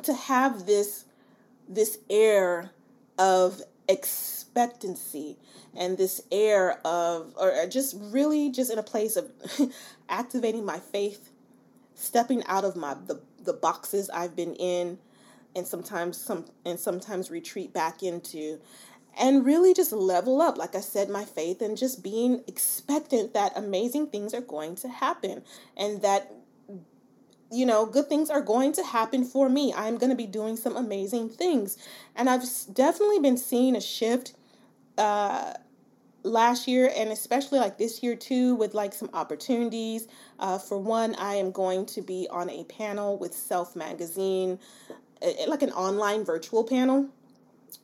to 0.03 0.13
have 0.13 0.65
this 0.65 1.05
this 1.67 1.97
air 2.09 2.71
of 3.17 3.61
expectancy 3.87 5.37
and 5.75 5.97
this 5.97 6.21
air 6.31 6.79
of, 6.85 7.33
or 7.37 7.65
just 7.67 7.95
really 7.99 8.49
just 8.51 8.71
in 8.71 8.79
a 8.79 8.83
place 8.83 9.15
of 9.15 9.31
activating 10.09 10.65
my 10.65 10.79
faith, 10.79 11.31
stepping 11.93 12.43
out 12.45 12.63
of 12.63 12.75
my 12.75 12.95
the, 13.05 13.21
the 13.43 13.53
boxes 13.53 14.09
I've 14.09 14.35
been 14.35 14.55
in, 14.55 14.97
and 15.55 15.67
sometimes 15.67 16.17
some 16.17 16.45
and 16.65 16.79
sometimes 16.79 17.31
retreat 17.31 17.73
back 17.73 18.03
into 18.03 18.59
and 19.17 19.45
really 19.45 19.73
just 19.73 19.91
level 19.91 20.41
up 20.41 20.57
like 20.57 20.75
i 20.75 20.81
said 20.81 21.09
my 21.09 21.23
faith 21.23 21.61
and 21.61 21.77
just 21.77 22.03
being 22.03 22.43
expectant 22.47 23.33
that 23.33 23.51
amazing 23.55 24.07
things 24.07 24.33
are 24.33 24.41
going 24.41 24.75
to 24.75 24.87
happen 24.87 25.41
and 25.77 26.01
that 26.01 26.31
you 27.51 27.65
know 27.65 27.85
good 27.85 28.07
things 28.07 28.29
are 28.29 28.41
going 28.41 28.73
to 28.73 28.83
happen 28.83 29.23
for 29.23 29.49
me. 29.49 29.73
I'm 29.75 29.97
going 29.97 30.09
to 30.09 30.15
be 30.15 30.27
doing 30.27 30.57
some 30.57 30.75
amazing 30.75 31.29
things. 31.29 31.77
And 32.15 32.29
i've 32.29 32.43
definitely 32.73 33.19
been 33.19 33.37
seeing 33.37 33.75
a 33.75 33.81
shift 33.81 34.33
uh 34.97 35.53
last 36.23 36.67
year 36.67 36.91
and 36.95 37.11
especially 37.11 37.59
like 37.59 37.77
this 37.77 38.01
year 38.01 38.15
too 38.15 38.55
with 38.55 38.73
like 38.73 38.93
some 38.93 39.09
opportunities. 39.13 40.07
Uh, 40.39 40.57
for 40.57 40.77
one 40.77 41.15
i 41.15 41.35
am 41.35 41.51
going 41.51 41.85
to 41.85 42.01
be 42.01 42.27
on 42.29 42.49
a 42.49 42.63
panel 42.65 43.17
with 43.17 43.33
self 43.33 43.75
magazine 43.75 44.59
like 45.47 45.61
an 45.61 45.71
online 45.71 46.23
virtual 46.23 46.63
panel 46.63 47.09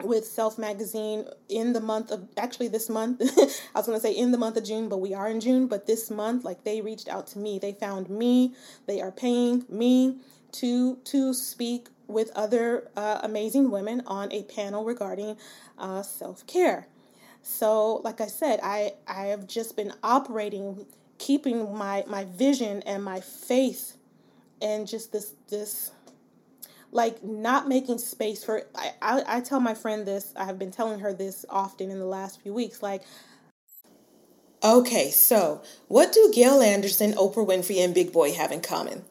with 0.03 0.25
Self 0.25 0.57
Magazine 0.57 1.25
in 1.49 1.73
the 1.73 1.79
month 1.79 2.11
of 2.11 2.27
actually 2.37 2.67
this 2.67 2.89
month. 2.89 3.21
I 3.75 3.79
was 3.79 3.85
going 3.85 3.97
to 3.97 4.01
say 4.01 4.13
in 4.13 4.31
the 4.31 4.37
month 4.37 4.57
of 4.57 4.63
June, 4.63 4.89
but 4.89 4.97
we 4.97 5.13
are 5.13 5.29
in 5.29 5.39
June. 5.39 5.67
But 5.67 5.87
this 5.87 6.09
month, 6.09 6.43
like 6.43 6.63
they 6.63 6.81
reached 6.81 7.07
out 7.07 7.27
to 7.27 7.39
me, 7.39 7.59
they 7.59 7.73
found 7.73 8.09
me, 8.09 8.53
they 8.87 9.01
are 9.01 9.11
paying 9.11 9.65
me 9.69 10.17
to 10.53 10.97
to 11.05 11.33
speak 11.33 11.87
with 12.07 12.31
other 12.35 12.89
uh, 12.97 13.19
amazing 13.23 13.71
women 13.71 14.01
on 14.05 14.31
a 14.31 14.43
panel 14.43 14.83
regarding 14.83 15.37
uh, 15.77 16.01
self 16.03 16.45
care. 16.47 16.87
So, 17.41 17.95
like 18.03 18.21
I 18.21 18.27
said, 18.27 18.59
I 18.61 18.93
I 19.07 19.25
have 19.27 19.47
just 19.47 19.75
been 19.75 19.93
operating, 20.03 20.85
keeping 21.17 21.75
my 21.75 22.03
my 22.07 22.25
vision 22.25 22.81
and 22.85 23.03
my 23.03 23.19
faith, 23.19 23.97
and 24.61 24.87
just 24.87 25.11
this 25.11 25.33
this 25.49 25.91
like 26.91 27.23
not 27.23 27.67
making 27.67 27.97
space 27.97 28.43
for 28.43 28.63
I, 28.75 28.91
I, 29.01 29.37
I 29.37 29.41
tell 29.41 29.59
my 29.59 29.73
friend 29.73 30.05
this 30.05 30.33
i 30.35 30.45
have 30.45 30.59
been 30.59 30.71
telling 30.71 30.99
her 30.99 31.13
this 31.13 31.45
often 31.49 31.89
in 31.89 31.99
the 31.99 32.05
last 32.05 32.41
few 32.41 32.53
weeks 32.53 32.83
like 32.83 33.03
okay 34.63 35.09
so 35.09 35.61
what 35.87 36.13
do 36.13 36.31
gail 36.33 36.61
anderson 36.61 37.13
oprah 37.13 37.47
winfrey 37.47 37.83
and 37.83 37.93
big 37.93 38.11
boy 38.11 38.33
have 38.33 38.51
in 38.51 38.61
common 38.61 39.05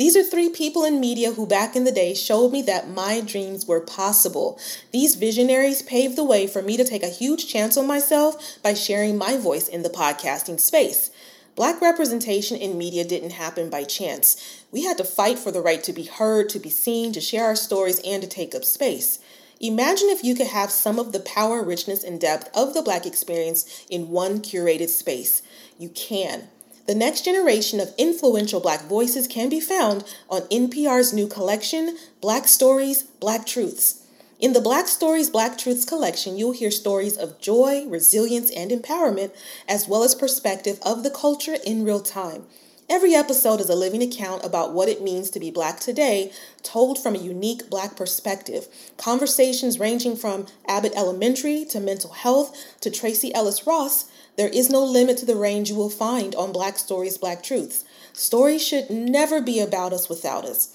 these 0.00 0.16
are 0.16 0.22
three 0.22 0.48
people 0.48 0.82
in 0.82 0.98
media 0.98 1.32
who 1.32 1.46
back 1.46 1.76
in 1.76 1.84
the 1.84 1.92
day 1.92 2.14
showed 2.14 2.52
me 2.52 2.62
that 2.62 2.88
my 2.88 3.20
dreams 3.20 3.66
were 3.66 3.82
possible. 3.82 4.58
These 4.92 5.16
visionaries 5.16 5.82
paved 5.82 6.16
the 6.16 6.24
way 6.24 6.46
for 6.46 6.62
me 6.62 6.78
to 6.78 6.84
take 6.84 7.02
a 7.02 7.08
huge 7.08 7.46
chance 7.46 7.76
on 7.76 7.86
myself 7.86 8.62
by 8.62 8.72
sharing 8.72 9.18
my 9.18 9.36
voice 9.36 9.68
in 9.68 9.82
the 9.82 9.90
podcasting 9.90 10.58
space. 10.58 11.10
Black 11.56 11.80
representation 11.80 12.56
in 12.56 12.78
media 12.78 13.04
didn't 13.04 13.32
happen 13.32 13.68
by 13.68 13.84
chance. 13.84 14.64
We 14.70 14.84
had 14.84 14.96
to 14.98 15.04
fight 15.04 15.38
for 15.38 15.50
the 15.50 15.60
right 15.60 15.82
to 15.84 15.92
be 15.92 16.04
heard, 16.04 16.48
to 16.50 16.58
be 16.58 16.70
seen, 16.70 17.12
to 17.12 17.20
share 17.20 17.44
our 17.44 17.56
stories, 17.56 18.00
and 18.04 18.22
to 18.22 18.28
take 18.28 18.54
up 18.54 18.64
space. 18.64 19.18
Imagine 19.60 20.08
if 20.08 20.24
you 20.24 20.34
could 20.34 20.46
have 20.46 20.70
some 20.70 20.98
of 20.98 21.12
the 21.12 21.20
power, 21.20 21.62
richness, 21.62 22.02
and 22.02 22.20
depth 22.20 22.48
of 22.56 22.72
the 22.72 22.82
Black 22.82 23.04
experience 23.04 23.84
in 23.90 24.08
one 24.08 24.40
curated 24.40 24.88
space. 24.88 25.42
You 25.78 25.90
can. 25.90 26.48
The 26.86 26.94
next 26.94 27.24
generation 27.24 27.78
of 27.78 27.94
influential 27.98 28.60
Black 28.60 28.82
voices 28.82 29.28
can 29.28 29.48
be 29.48 29.60
found 29.60 30.04
on 30.30 30.42
NPR's 30.42 31.12
new 31.12 31.26
collection, 31.26 31.96
Black 32.20 32.48
Stories, 32.48 33.02
Black 33.02 33.44
Truths. 33.46 34.06
In 34.40 34.54
the 34.54 34.60
Black 34.62 34.88
Stories, 34.88 35.28
Black 35.28 35.58
Truths 35.58 35.84
collection, 35.84 36.38
you'll 36.38 36.52
hear 36.52 36.70
stories 36.70 37.18
of 37.18 37.38
joy, 37.42 37.84
resilience, 37.86 38.50
and 38.50 38.70
empowerment, 38.70 39.32
as 39.68 39.86
well 39.86 40.02
as 40.02 40.14
perspective 40.14 40.78
of 40.80 41.02
the 41.02 41.10
culture 41.10 41.56
in 41.62 41.84
real 41.84 42.00
time. 42.00 42.46
Every 42.88 43.14
episode 43.14 43.60
is 43.60 43.68
a 43.68 43.74
living 43.74 44.02
account 44.02 44.42
about 44.42 44.72
what 44.72 44.88
it 44.88 45.02
means 45.02 45.28
to 45.30 45.40
be 45.40 45.50
Black 45.50 45.78
today, 45.78 46.32
told 46.62 46.98
from 46.98 47.14
a 47.14 47.18
unique 47.18 47.68
Black 47.68 47.96
perspective. 47.96 48.66
Conversations 48.96 49.78
ranging 49.78 50.16
from 50.16 50.46
Abbott 50.66 50.94
Elementary 50.96 51.66
to 51.66 51.78
mental 51.78 52.10
health 52.10 52.56
to 52.80 52.90
Tracee 52.90 53.34
Ellis 53.34 53.66
Ross, 53.66 54.10
there 54.36 54.48
is 54.48 54.70
no 54.70 54.82
limit 54.82 55.18
to 55.18 55.26
the 55.26 55.36
range 55.36 55.68
you 55.68 55.76
will 55.76 55.90
find 55.90 56.34
on 56.34 56.50
Black 56.50 56.78
Stories, 56.78 57.18
Black 57.18 57.42
Truths. 57.42 57.84
Stories 58.14 58.66
should 58.66 58.88
never 58.88 59.42
be 59.42 59.60
about 59.60 59.92
us 59.92 60.08
without 60.08 60.46
us. 60.46 60.74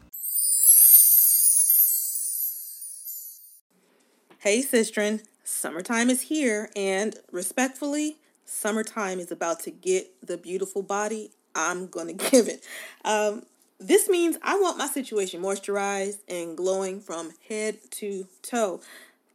Hey, 4.43 4.63
Sistren, 4.63 5.21
summertime 5.43 6.09
is 6.09 6.21
here, 6.21 6.71
and 6.75 7.15
respectfully, 7.31 8.17
summertime 8.43 9.19
is 9.19 9.31
about 9.31 9.59
to 9.59 9.69
get 9.69 10.09
the 10.25 10.35
beautiful 10.35 10.81
body 10.81 11.29
I'm 11.53 11.85
gonna 11.85 12.13
give 12.31 12.47
it. 12.47 12.65
Um, 13.05 13.43
this 13.79 14.09
means 14.09 14.37
I 14.41 14.59
want 14.59 14.79
my 14.79 14.87
situation 14.87 15.43
moisturized 15.43 16.21
and 16.27 16.57
glowing 16.57 17.01
from 17.01 17.33
head 17.49 17.77
to 17.91 18.25
toe. 18.41 18.81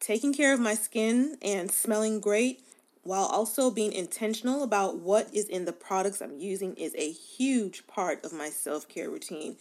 Taking 0.01 0.35
care 0.35 0.53
of 0.53 0.59
my 0.59 0.75
skin 0.75 1.39
and 1.41 1.71
smelling 1.71 2.19
great 2.19 2.65
while 3.05 3.27
also 3.27 3.71
being 3.71 3.93
intentional 3.93 4.65
about 4.65 4.99
what 4.99 5.33
is 5.33 5.45
in 5.45 5.67
the 5.67 5.73
products 5.73 6.21
I'm 6.21 6.41
using 6.41 6.75
is 6.75 6.93
a 6.97 7.13
huge 7.13 7.87
part 7.87 8.25
of 8.25 8.33
my 8.33 8.49
self 8.49 8.89
care 8.89 9.09
routine. 9.09 9.57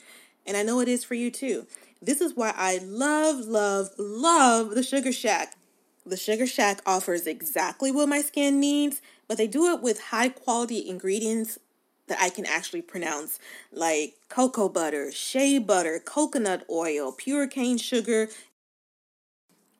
And 0.45 0.55
I 0.55 0.63
know 0.63 0.79
it 0.79 0.87
is 0.87 1.03
for 1.03 1.15
you 1.15 1.31
too. 1.31 1.67
This 2.01 2.21
is 2.21 2.35
why 2.35 2.53
I 2.55 2.79
love, 2.83 3.39
love, 3.45 3.89
love 3.97 4.71
the 4.71 4.83
Sugar 4.83 5.11
Shack. 5.11 5.55
The 6.05 6.17
Sugar 6.17 6.45
Shack 6.45 6.81
offers 6.85 7.25
exactly 7.25 7.91
what 7.91 8.09
my 8.09 8.21
skin 8.21 8.59
needs, 8.59 9.01
but 9.27 9.37
they 9.37 9.47
do 9.47 9.73
it 9.73 9.81
with 9.81 9.99
high 9.99 10.29
quality 10.29 10.87
ingredients 10.87 11.57
that 12.07 12.21
I 12.21 12.29
can 12.29 12.45
actually 12.45 12.83
pronounce, 12.83 13.39
like 13.71 14.15
cocoa 14.29 14.69
butter, 14.69 15.11
shea 15.11 15.57
butter, 15.57 15.99
coconut 16.03 16.63
oil, 16.69 17.11
pure 17.11 17.47
cane 17.47 17.79
sugar, 17.79 18.29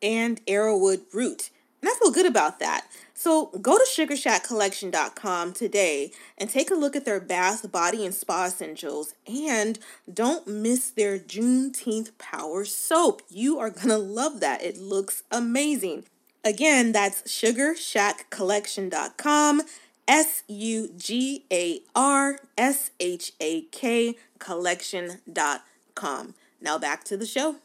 and 0.02 0.44
arrowwood 0.48 1.02
root. 1.14 1.52
And 1.86 1.94
I 1.94 1.98
feel 2.00 2.10
good 2.10 2.26
about 2.26 2.58
that. 2.62 2.88
So 3.14 3.52
go 3.62 3.78
to 3.78 3.86
sugarshackcollection.com 3.88 5.54
today 5.54 6.12
and 6.36 6.50
take 6.50 6.72
a 6.72 6.76
look 6.76 6.96
at 6.96 7.06
their 7.06 7.20
bath, 7.20 7.72
body, 7.72 8.04
and 8.04 8.16
spa 8.16 8.48
essentials. 8.48 9.14
And 9.28 9.78
don't 10.12 10.48
miss 10.48 10.90
their 10.90 11.20
Juneteenth 11.20 12.18
Power 12.18 12.66
Soap. 12.66 13.22
You 13.30 13.60
are 13.60 13.70
going 13.70 13.90
to 13.90 14.00
love 14.00 14.40
that. 14.40 14.64
It 14.64 14.80
looks 14.80 15.22
amazing. 15.30 16.06
Again, 16.44 16.92
that's 16.92 17.22
sugarshackcollection.com. 17.22 19.62
S 20.08 20.44
U 20.48 20.90
G 20.98 21.46
A 21.54 21.82
R 21.96 22.40
S 22.58 22.90
H 23.00 23.34
A 23.40 23.62
K 23.62 24.16
collection.com. 24.40 26.34
Now 26.60 26.80
back 26.80 27.04
to 27.04 27.16
the 27.16 27.28
show. 27.28 27.58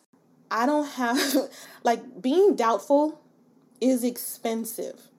I 0.50 0.66
don't 0.66 0.88
have, 0.88 1.18
like, 1.82 2.20
being 2.20 2.54
doubtful 2.54 3.19
is 3.80 4.04
expensive 4.04 5.10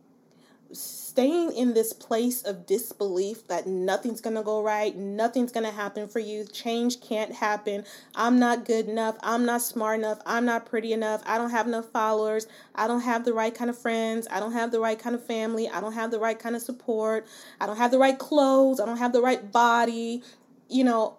staying 0.74 1.52
in 1.52 1.74
this 1.74 1.92
place 1.92 2.42
of 2.44 2.66
disbelief 2.66 3.46
that 3.48 3.68
nothing's 3.68 4.22
going 4.22 4.36
to 4.36 4.42
go 4.42 4.64
right, 4.64 4.96
nothing's 4.96 5.52
going 5.52 5.66
to 5.66 5.72
happen 5.72 6.08
for 6.08 6.20
you, 6.20 6.46
change 6.46 7.02
can't 7.02 7.34
happen, 7.34 7.84
I'm 8.16 8.40
not 8.40 8.64
good 8.64 8.88
enough, 8.88 9.18
I'm 9.22 9.46
not 9.46 9.62
smart 9.62 10.00
enough, 10.00 10.20
I'm 10.26 10.46
not 10.46 10.66
pretty 10.66 10.94
enough, 10.94 11.22
I 11.26 11.38
don't 11.38 11.50
have 11.50 11.68
enough 11.68 11.90
followers, 11.92 12.48
I 12.74 12.88
don't 12.88 13.02
have 13.02 13.26
the 13.26 13.34
right 13.34 13.54
kind 13.54 13.70
of 13.70 13.78
friends, 13.78 14.28
I 14.32 14.40
don't 14.40 14.54
have 14.54 14.72
the 14.72 14.80
right 14.80 14.98
kind 14.98 15.14
of 15.14 15.26
family, 15.26 15.68
I 15.68 15.82
don't 15.82 15.94
have 15.94 16.12
the 16.12 16.20
right 16.20 16.40
kind 16.40 16.56
of 16.56 16.62
support, 16.62 17.28
I 17.60 17.66
don't 17.66 17.78
have 17.78 17.92
the 17.92 18.00
right 18.00 18.18
clothes, 18.18 18.80
I 18.80 18.86
don't 18.86 18.98
have 18.98 19.12
the 19.12 19.22
right 19.22 19.52
body. 19.52 20.24
You 20.70 20.86
know, 20.86 21.18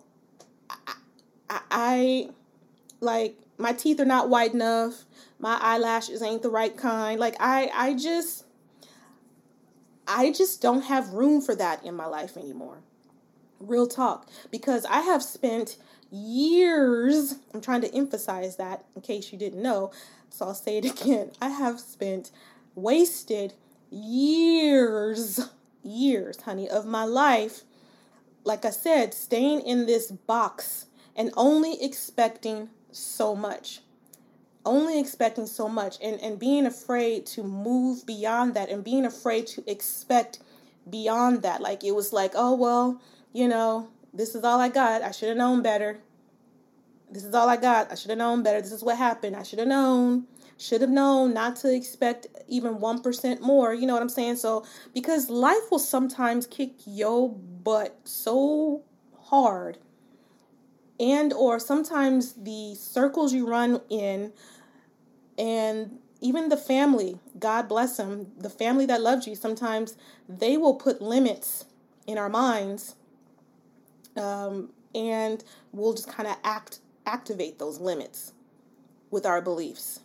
I, 0.71 0.95
I, 1.51 1.61
I 1.71 2.29
like 3.01 3.37
my 3.63 3.73
teeth 3.73 4.01
are 4.01 4.05
not 4.05 4.29
white 4.29 4.53
enough, 4.53 5.05
my 5.39 5.59
eyelashes 5.61 6.23
ain't 6.23 6.43
the 6.43 6.51
right 6.51 6.77
kind. 6.77 7.19
Like 7.19 7.37
I 7.41 7.71
I 7.75 7.95
just 7.95 8.45
I 10.07 10.33
just 10.33 10.61
don't 10.61 10.83
have 10.83 11.11
room 11.11 11.41
for 11.41 11.55
that 11.57 11.85
in 11.85 11.95
my 11.95 12.07
life 12.07 12.37
anymore. 12.37 12.79
Real 13.61 13.87
talk. 13.87 14.29
Because 14.51 14.85
I 14.87 15.01
have 15.01 15.23
spent 15.23 15.77
years, 16.11 17.37
I'm 17.55 17.61
trying 17.61 17.81
to 17.83 17.95
emphasize 17.95 18.57
that 18.57 18.85
in 18.95 19.03
case 19.03 19.33
you 19.33 19.39
didn't 19.39 19.63
know, 19.63 19.93
so 20.29 20.47
I'll 20.47 20.55
say 20.55 20.79
it 20.79 20.85
again. 21.03 21.31
I 21.41 21.49
have 21.49 21.81
spent 21.81 22.31
wasted 22.75 23.55
years, 23.91 25.41
years, 25.83 26.41
honey, 26.43 26.69
of 26.69 26.87
my 26.87 27.05
life, 27.05 27.63
like 28.45 28.65
I 28.65 28.71
said, 28.71 29.15
staying 29.15 29.61
in 29.61 29.87
this 29.87 30.11
box 30.11 30.87
and 31.15 31.31
only 31.37 31.83
expecting 31.83 32.71
so 32.93 33.35
much 33.35 33.81
only 34.65 35.01
expecting 35.01 35.47
so 35.47 35.69
much 35.69 35.99
and, 36.03 36.21
and 36.21 36.39
being 36.39 36.67
afraid 36.67 37.27
to 37.27 37.43
move 37.43 38.07
beyond 38.07 38.55
that 38.55 38.69
and 38.69 38.85
being 38.85 39.05
afraid 39.05 39.47
to 39.49 39.71
expect 39.71 40.39
beyond 40.89 41.43
that. 41.43 41.61
Like 41.61 41.85
it 41.85 41.95
was 41.95 42.13
like, 42.13 42.33
oh, 42.35 42.55
well, 42.55 43.01
you 43.33 43.49
know, 43.49 43.89
this 44.13 44.35
is 44.35 44.45
all 44.45 44.61
I 44.61 44.69
got. 44.69 45.03
I 45.03 45.11
should 45.11 45.29
have 45.29 45.37
known 45.37 45.63
better. 45.63 45.99
This 47.11 47.25
is 47.25 47.35
all 47.35 47.49
I 47.49 47.57
got. 47.57 47.91
I 47.91 47.95
should 47.95 48.11
have 48.11 48.19
known 48.19 48.43
better. 48.43 48.61
This 48.61 48.73
is 48.73 48.83
what 48.83 48.97
happened. 48.97 49.37
I 49.37 49.43
should 49.43 49.59
have 49.59 49.69
known. 49.69 50.27
Should 50.59 50.81
have 50.81 50.91
known 50.91 51.35
not 51.35 51.57
to 51.57 51.75
expect 51.75 52.29
even 52.47 52.77
1% 52.77 53.41
more. 53.41 53.75
You 53.75 53.87
know 53.87 53.95
what 53.95 54.03
I'm 54.03 54.09
saying? 54.09 54.37
So, 54.37 54.65
because 54.95 55.29
life 55.29 55.71
will 55.71 55.81
sometimes 55.81 56.47
kick 56.47 56.75
your 56.87 57.31
butt 57.31 57.99
so 58.05 58.83
hard 59.19 59.79
and 61.01 61.33
or 61.33 61.59
sometimes 61.59 62.35
the 62.35 62.75
circles 62.75 63.33
you 63.33 63.47
run 63.47 63.81
in 63.89 64.33
and 65.39 65.99
even 66.21 66.49
the 66.49 66.57
family 66.57 67.19
god 67.39 67.69
bless 67.69 67.97
them 67.97 68.31
the 68.39 68.51
family 68.51 68.87
that 68.87 69.01
loves 69.01 69.27
you 69.27 69.35
sometimes 69.35 69.97
they 70.29 70.57
will 70.57 70.75
put 70.75 71.01
limits 71.01 71.65
in 72.07 72.19
our 72.19 72.29
minds 72.29 72.95
um, 74.17 74.71
and 74.95 75.43
we'll 75.73 75.95
just 75.95 76.09
kind 76.09 76.29
of 76.29 76.37
act 76.45 76.81
activate 77.07 77.59
those 77.59 77.81
limits 77.81 78.33
with 79.11 79.27
our 79.27 79.41
beliefs. 79.41 80.01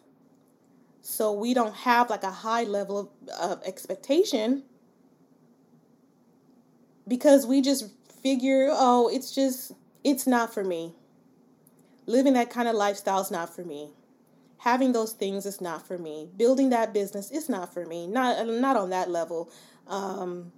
So 1.01 1.31
we 1.31 1.53
don't 1.53 1.73
have 1.73 2.09
like 2.09 2.23
a 2.23 2.31
high 2.31 2.63
level 2.63 2.99
of, 2.99 3.09
of 3.39 3.63
expectation 3.63 4.63
because 7.07 7.45
we 7.45 7.61
just 7.61 7.91
figure 8.21 8.67
oh 8.71 9.07
it's 9.07 9.33
just 9.33 9.71
it's 10.07 10.25
not 10.25 10.53
for 10.53 10.63
me 10.63 10.93
living 12.05 12.33
that 12.33 12.49
kind 12.49 12.67
of 12.67 12.75
lifestyle 12.75 13.21
is 13.21 13.29
not 13.29 13.53
for 13.53 13.63
me 13.63 13.91
having 14.59 14.91
those 14.91 15.13
things 15.13 15.45
is 15.45 15.61
not 15.61 15.85
for 15.87 15.97
me. 15.97 16.29
Building 16.35 16.69
that 16.69 16.93
business 16.93 17.31
is 17.31 17.49
not 17.49 17.73
for 17.73 17.85
me. 17.85 18.07
Not 18.07 18.45
not 18.47 18.75
on 18.75 18.89
that 18.89 19.09
level. 19.09 19.49
Um, 19.87 20.51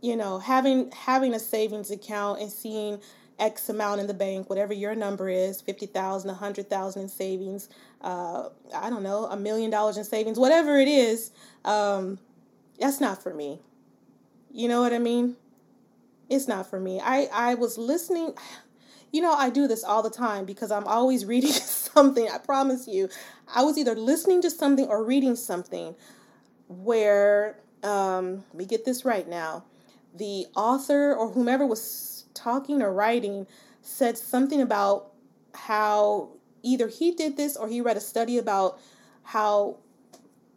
you 0.00 0.16
know, 0.16 0.38
having 0.38 0.90
having 0.92 1.34
a 1.34 1.38
savings 1.38 1.90
account 1.90 2.40
and 2.40 2.50
seeing 2.50 3.00
X 3.38 3.68
amount 3.68 4.00
in 4.00 4.06
the 4.06 4.14
bank, 4.14 4.48
whatever 4.48 4.72
your 4.72 4.94
number 4.94 5.28
is, 5.28 5.60
fifty 5.60 5.86
thousand, 5.86 6.30
a 6.30 6.34
hundred 6.34 6.70
thousand 6.70 7.02
in 7.02 7.08
savings, 7.08 7.68
uh, 8.00 8.48
I 8.74 8.90
don't 8.90 9.02
know, 9.02 9.26
a 9.26 9.36
million 9.36 9.70
dollars 9.70 9.96
in 9.96 10.04
savings, 10.04 10.38
whatever 10.38 10.78
it 10.78 10.88
is, 10.88 11.30
um, 11.64 12.18
that's 12.78 13.00
not 13.00 13.22
for 13.22 13.34
me. 13.34 13.60
You 14.52 14.68
know 14.68 14.80
what 14.80 14.92
I 14.92 14.98
mean? 14.98 15.36
It's 16.30 16.48
not 16.48 16.68
for 16.68 16.78
me. 16.78 17.00
I 17.00 17.28
I 17.32 17.54
was 17.54 17.78
listening 17.78 18.34
you 19.12 19.22
know, 19.22 19.32
I 19.32 19.50
do 19.50 19.66
this 19.66 19.84
all 19.84 20.02
the 20.02 20.10
time 20.10 20.44
because 20.44 20.70
I'm 20.70 20.86
always 20.86 21.24
reading 21.24 21.52
something. 21.52 22.28
I 22.28 22.38
promise 22.38 22.86
you. 22.86 23.08
I 23.54 23.62
was 23.62 23.78
either 23.78 23.94
listening 23.94 24.42
to 24.42 24.50
something 24.50 24.86
or 24.86 25.04
reading 25.04 25.36
something 25.36 25.94
where, 26.68 27.58
um, 27.82 28.44
let 28.48 28.54
me 28.54 28.64
get 28.66 28.84
this 28.84 29.04
right 29.04 29.28
now. 29.28 29.64
The 30.14 30.46
author 30.54 31.14
or 31.14 31.30
whomever 31.30 31.66
was 31.66 32.24
talking 32.34 32.82
or 32.82 32.92
writing 32.92 33.46
said 33.82 34.18
something 34.18 34.60
about 34.60 35.12
how 35.54 36.30
either 36.62 36.88
he 36.88 37.12
did 37.12 37.36
this 37.36 37.56
or 37.56 37.68
he 37.68 37.80
read 37.80 37.96
a 37.96 38.00
study 38.00 38.36
about 38.36 38.78
how 39.22 39.76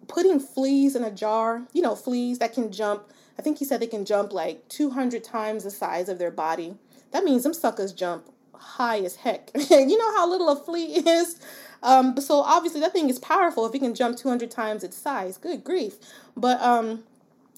putting 0.07 0.39
fleas 0.39 0.95
in 0.95 1.03
a 1.03 1.11
jar, 1.11 1.63
you 1.73 1.81
know, 1.81 1.95
fleas 1.95 2.39
that 2.39 2.53
can 2.53 2.71
jump, 2.71 3.03
I 3.39 3.41
think 3.41 3.59
he 3.59 3.65
said 3.65 3.79
they 3.79 3.87
can 3.87 4.03
jump 4.03 4.33
like 4.33 4.67
200 4.67 5.23
times 5.23 5.63
the 5.63 5.71
size 5.71 6.09
of 6.09 6.19
their 6.19 6.31
body. 6.31 6.75
That 7.11 7.23
means 7.23 7.43
them 7.43 7.53
suckers 7.53 7.93
jump 7.93 8.30
high 8.61 8.99
as 8.99 9.15
heck. 9.17 9.51
you 9.69 9.97
know 9.97 10.15
how 10.15 10.29
little 10.29 10.49
a 10.49 10.55
flea 10.55 10.95
is? 10.95 11.39
Um, 11.83 12.19
so 12.21 12.41
obviously 12.41 12.79
that 12.81 12.93
thing 12.93 13.09
is 13.09 13.19
powerful 13.19 13.65
if 13.65 13.73
it 13.73 13.79
can 13.79 13.95
jump 13.95 14.17
200 14.17 14.51
times 14.51 14.83
its 14.83 14.97
size. 14.97 15.37
Good 15.37 15.63
grief. 15.63 15.95
But 16.37 16.61
um, 16.61 17.03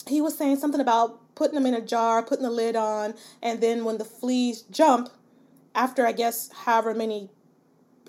he 0.08 0.22
was 0.22 0.38
saying 0.38 0.58
something 0.58 0.82
about 0.82 1.20
putting 1.36 1.56
them 1.56 1.66
in 1.66 1.74
a 1.74 1.82
jar, 1.82 2.24
putting 2.24 2.44
the 2.44 2.50
lid 2.50 2.76
on, 2.76 3.16
and 3.42 3.62
then 3.62 3.86
when 3.86 3.98
the 3.98 4.06
fleas 4.06 4.62
jump, 4.64 5.10
after 5.76 6.06
I 6.06 6.12
guess 6.12 6.52
however 6.52 6.94
many, 6.94 7.30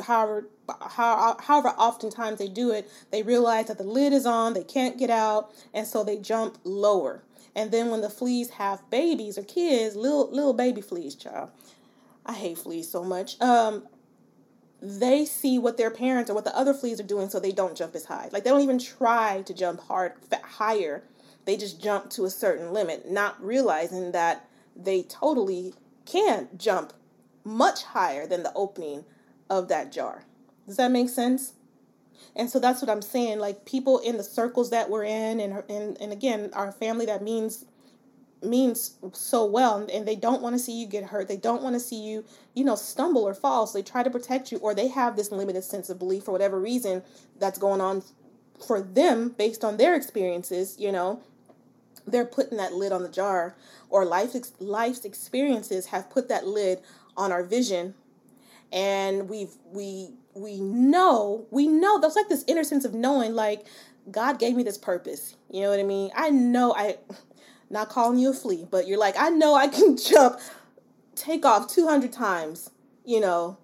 however, 0.02 0.48
how, 0.90 1.36
however 1.40 1.68
oftentimes 1.70 2.38
they 2.38 2.48
do 2.48 2.70
it, 2.70 2.90
they 3.10 3.22
realize 3.22 3.66
that 3.66 3.78
the 3.78 3.84
lid 3.84 4.12
is 4.12 4.26
on, 4.26 4.54
they 4.54 4.64
can't 4.64 4.98
get 4.98 5.10
out, 5.10 5.50
and 5.72 5.86
so 5.86 6.04
they 6.04 6.18
jump 6.18 6.58
lower. 6.64 7.22
And 7.56 7.70
then 7.70 7.90
when 7.90 8.00
the 8.00 8.10
fleas 8.10 8.50
have 8.50 8.88
babies 8.90 9.38
or 9.38 9.44
kids, 9.44 9.94
little 9.94 10.30
little 10.30 10.52
baby 10.52 10.80
fleas, 10.80 11.14
child, 11.14 11.50
I 12.26 12.32
hate 12.32 12.58
fleas 12.58 12.90
so 12.90 13.04
much. 13.04 13.40
Um, 13.40 13.86
they 14.80 15.24
see 15.24 15.58
what 15.58 15.76
their 15.76 15.90
parents 15.90 16.30
or 16.30 16.34
what 16.34 16.44
the 16.44 16.56
other 16.56 16.74
fleas 16.74 17.00
are 17.00 17.04
doing, 17.04 17.28
so 17.28 17.40
they 17.40 17.52
don't 17.52 17.76
jump 17.76 17.94
as 17.94 18.04
high. 18.04 18.28
Like 18.32 18.44
they 18.44 18.50
don't 18.50 18.60
even 18.60 18.78
try 18.78 19.42
to 19.42 19.54
jump 19.54 19.80
hard 19.80 20.12
higher. 20.42 21.04
They 21.44 21.56
just 21.56 21.82
jump 21.82 22.10
to 22.10 22.24
a 22.24 22.30
certain 22.30 22.72
limit, 22.72 23.10
not 23.10 23.42
realizing 23.42 24.12
that 24.12 24.48
they 24.76 25.02
totally 25.02 25.74
can't 26.06 26.58
jump 26.58 26.92
much 27.44 27.82
higher 27.82 28.26
than 28.26 28.42
the 28.42 28.52
opening 28.54 29.04
of 29.50 29.68
that 29.68 29.92
jar. 29.92 30.24
Does 30.66 30.76
that 30.76 30.90
make 30.90 31.08
sense? 31.08 31.54
And 32.36 32.50
so 32.50 32.58
that's 32.58 32.80
what 32.80 32.90
I'm 32.90 33.02
saying. 33.02 33.38
Like 33.38 33.64
people 33.64 33.98
in 33.98 34.16
the 34.16 34.24
circles 34.24 34.70
that 34.70 34.90
we're 34.90 35.04
in, 35.04 35.40
and 35.40 35.62
and 35.68 36.00
and 36.00 36.12
again, 36.12 36.50
our 36.52 36.72
family 36.72 37.06
that 37.06 37.22
means 37.22 37.64
means 38.44 38.96
so 39.12 39.44
well 39.44 39.86
and 39.92 40.06
they 40.06 40.16
don't 40.16 40.42
want 40.42 40.54
to 40.54 40.58
see 40.58 40.72
you 40.72 40.86
get 40.86 41.04
hurt. 41.04 41.28
They 41.28 41.36
don't 41.36 41.62
want 41.62 41.74
to 41.74 41.80
see 41.80 42.00
you 42.00 42.24
you 42.54 42.64
know 42.64 42.74
stumble 42.74 43.22
or 43.22 43.34
fall 43.34 43.66
so 43.66 43.78
they 43.78 43.82
try 43.82 44.02
to 44.02 44.10
protect 44.10 44.52
you 44.52 44.58
or 44.58 44.74
they 44.74 44.88
have 44.88 45.16
this 45.16 45.30
limited 45.32 45.64
sense 45.64 45.90
of 45.90 45.98
belief 45.98 46.24
for 46.24 46.32
whatever 46.32 46.60
reason 46.60 47.02
that's 47.38 47.58
going 47.58 47.80
on 47.80 48.02
for 48.66 48.80
them 48.80 49.30
based 49.30 49.64
on 49.64 49.76
their 49.76 49.94
experiences 49.94 50.76
you 50.78 50.92
know? 50.92 51.20
They're 52.06 52.26
putting 52.26 52.58
that 52.58 52.74
lid 52.74 52.92
on 52.92 53.02
the 53.02 53.08
jar 53.08 53.56
or 53.88 54.04
life 54.04 54.34
life's 54.58 55.04
experiences 55.04 55.86
have 55.86 56.10
put 56.10 56.28
that 56.28 56.46
lid 56.46 56.80
on 57.16 57.32
our 57.32 57.42
vision. 57.42 57.94
And 58.72 59.28
we've 59.28 59.52
we 59.72 60.10
we 60.34 60.60
know 60.60 61.46
we 61.50 61.66
know 61.66 62.00
that's 62.00 62.16
like 62.16 62.28
this 62.28 62.44
inner 62.46 62.64
sense 62.64 62.84
of 62.84 62.94
knowing 62.94 63.34
like 63.34 63.66
god 64.10 64.38
gave 64.38 64.56
me 64.56 64.62
this 64.62 64.76
purpose 64.76 65.36
you 65.50 65.60
know 65.62 65.70
what 65.70 65.78
i 65.78 65.84
mean? 65.84 66.10
I 66.14 66.30
know 66.30 66.74
i 66.74 66.96
not 67.70 67.88
calling 67.88 68.18
you 68.18 68.30
a 68.30 68.34
flea, 68.34 68.66
but 68.70 68.86
you're 68.86 68.98
like, 68.98 69.16
I 69.18 69.30
know 69.30 69.54
I 69.54 69.68
can 69.68 69.96
jump, 70.10 70.38
take 71.14 71.44
off 71.44 71.72
200 71.72 72.12
times, 72.12 72.70
you 73.04 73.20
know, 73.20 73.58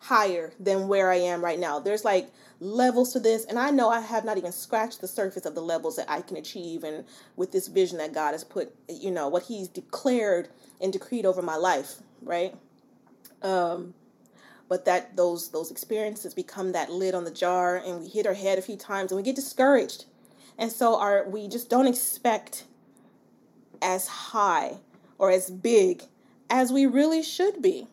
higher 0.00 0.52
than 0.60 0.88
where 0.88 1.10
I 1.10 1.16
am 1.16 1.44
right 1.44 1.58
now. 1.58 1.78
There's 1.78 2.04
like 2.04 2.30
levels 2.60 3.12
to 3.12 3.20
this, 3.20 3.44
and 3.44 3.58
I 3.58 3.70
know 3.70 3.88
I 3.88 4.00
have 4.00 4.24
not 4.24 4.38
even 4.38 4.52
scratched 4.52 5.00
the 5.00 5.08
surface 5.08 5.46
of 5.46 5.54
the 5.54 5.62
levels 5.62 5.96
that 5.96 6.10
I 6.10 6.20
can 6.20 6.36
achieve 6.36 6.84
and 6.84 7.04
with 7.36 7.52
this 7.52 7.68
vision 7.68 7.98
that 7.98 8.12
God 8.12 8.32
has 8.32 8.44
put, 8.44 8.74
you 8.88 9.10
know, 9.10 9.28
what 9.28 9.44
He's 9.44 9.68
declared 9.68 10.48
and 10.80 10.92
decreed 10.92 11.26
over 11.26 11.42
my 11.42 11.56
life, 11.56 11.96
right? 12.22 12.54
Um, 13.42 13.94
but 14.68 14.84
that 14.84 15.16
those 15.16 15.50
those 15.50 15.70
experiences 15.70 16.34
become 16.34 16.72
that 16.72 16.90
lid 16.90 17.14
on 17.14 17.24
the 17.24 17.30
jar 17.30 17.76
and 17.76 18.00
we 18.00 18.08
hit 18.08 18.26
our 18.26 18.34
head 18.34 18.58
a 18.58 18.62
few 18.62 18.76
times 18.76 19.10
and 19.10 19.16
we 19.16 19.22
get 19.22 19.34
discouraged 19.36 20.04
and 20.58 20.70
so 20.70 20.98
our 20.98 21.28
we 21.28 21.48
just 21.48 21.70
don't 21.70 21.86
expect 21.86 22.64
as 23.82 24.08
high 24.08 24.76
or 25.18 25.30
as 25.30 25.50
big 25.50 26.04
as 26.50 26.72
we 26.72 26.86
really 26.86 27.22
should 27.22 27.60
be. 27.60 27.86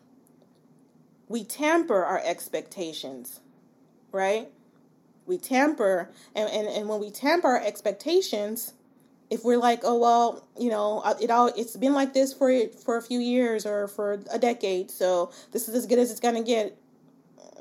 We 1.28 1.44
tamper 1.44 2.04
our 2.04 2.20
expectations, 2.24 3.40
right? 4.12 4.48
We 5.26 5.38
tamper, 5.38 6.10
and, 6.34 6.48
and, 6.50 6.68
and 6.68 6.88
when 6.88 7.00
we 7.00 7.10
tamper 7.10 7.48
our 7.48 7.62
expectations, 7.62 8.74
if 9.28 9.44
we're 9.44 9.58
like, 9.58 9.80
oh 9.82 9.98
well, 9.98 10.46
you 10.58 10.70
know, 10.70 11.02
it 11.20 11.30
all 11.30 11.48
it's 11.48 11.76
been 11.76 11.94
like 11.94 12.14
this 12.14 12.32
for 12.32 12.52
for 12.84 12.96
a 12.96 13.02
few 13.02 13.18
years 13.18 13.66
or 13.66 13.88
for 13.88 14.20
a 14.30 14.38
decade, 14.38 14.90
so 14.90 15.32
this 15.52 15.68
is 15.68 15.74
as 15.74 15.86
good 15.86 15.98
as 15.98 16.12
it's 16.12 16.20
gonna 16.20 16.44
get, 16.44 16.78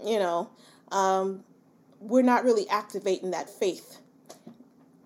you 0.05 0.19
know, 0.19 0.49
um, 0.91 1.43
we're 1.99 2.21
not 2.21 2.43
really 2.43 2.69
activating 2.69 3.31
that 3.31 3.49
faith. 3.49 3.99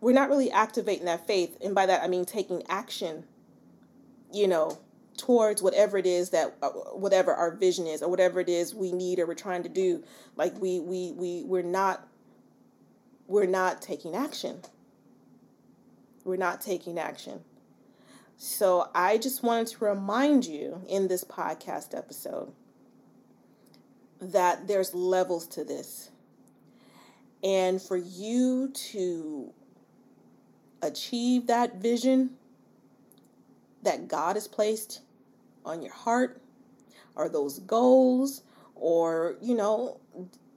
We're 0.01 0.13
not 0.13 0.29
really 0.29 0.51
activating 0.51 1.05
that 1.05 1.27
faith, 1.27 1.57
and 1.61 1.75
by 1.75 1.85
that 1.85 2.03
I 2.03 2.07
mean 2.07 2.25
taking 2.25 2.63
action. 2.69 3.25
You 4.31 4.47
know, 4.47 4.77
towards 5.19 5.61
whatever 5.61 5.97
it 5.97 6.05
is 6.05 6.29
that 6.29 6.55
uh, 6.61 6.69
whatever 6.69 7.33
our 7.33 7.51
vision 7.55 7.85
is 7.85 8.01
or 8.01 8.09
whatever 8.09 8.39
it 8.39 8.47
is 8.47 8.73
we 8.73 8.91
need 8.91 9.19
or 9.19 9.27
we're 9.27 9.35
trying 9.35 9.63
to 9.63 9.69
do. 9.69 10.03
Like 10.35 10.59
we 10.59 10.79
we 10.79 11.11
we 11.11 11.43
we're 11.43 11.61
not 11.61 12.07
we're 13.27 13.45
not 13.45 13.81
taking 13.81 14.15
action. 14.15 14.61
We're 16.23 16.37
not 16.37 16.61
taking 16.61 16.97
action. 16.97 17.41
So 18.37 18.89
i 18.95 19.17
just 19.17 19.43
wanted 19.43 19.67
to 19.67 19.83
remind 19.83 20.45
you 20.45 20.81
in 20.87 21.09
this 21.09 21.25
podcast 21.25 21.95
episode 21.95 22.53
that 24.21 24.67
there's 24.67 24.93
levels 24.93 25.45
to 25.47 25.65
this. 25.65 26.09
And 27.43 27.81
for 27.81 27.97
you 27.97 28.71
to 28.91 29.53
achieve 30.81 31.47
that 31.47 31.75
vision 31.75 32.31
that 33.83 34.07
God 34.07 34.35
has 34.35 34.47
placed 34.47 35.01
on 35.65 35.81
your 35.81 35.93
heart 35.93 36.41
or 37.15 37.29
those 37.29 37.59
goals 37.59 38.43
or, 38.75 39.35
you 39.41 39.55
know, 39.55 39.99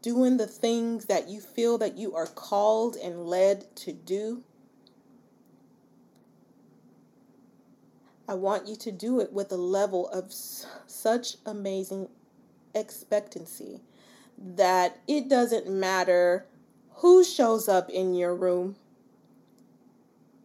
doing 0.01 0.37
the 0.37 0.47
things 0.47 1.07
that 1.07 1.29
you 1.29 1.41
feel 1.41 1.79
that 1.79 1.97
you 1.97 2.15
are 2.15 2.27
called 2.27 2.97
and 2.97 3.27
led 3.27 3.75
to 3.77 3.93
do. 3.93 4.43
I 8.29 8.35
want 8.35 8.67
you 8.67 8.77
to 8.77 8.93
do 8.93 9.21
it 9.21 9.33
with 9.33 9.53
a 9.53 9.57
level 9.57 10.09
of 10.09 10.33
such 10.33 11.37
amazing 11.45 12.09
expectancy 12.75 13.81
that 14.39 14.99
it 15.07 15.29
doesn't 15.29 15.69
matter 15.69 16.47
who 16.97 17.25
shows 17.25 17.69
up 17.69 17.91
in 17.91 18.15
your 18.15 18.35
room. 18.35 18.77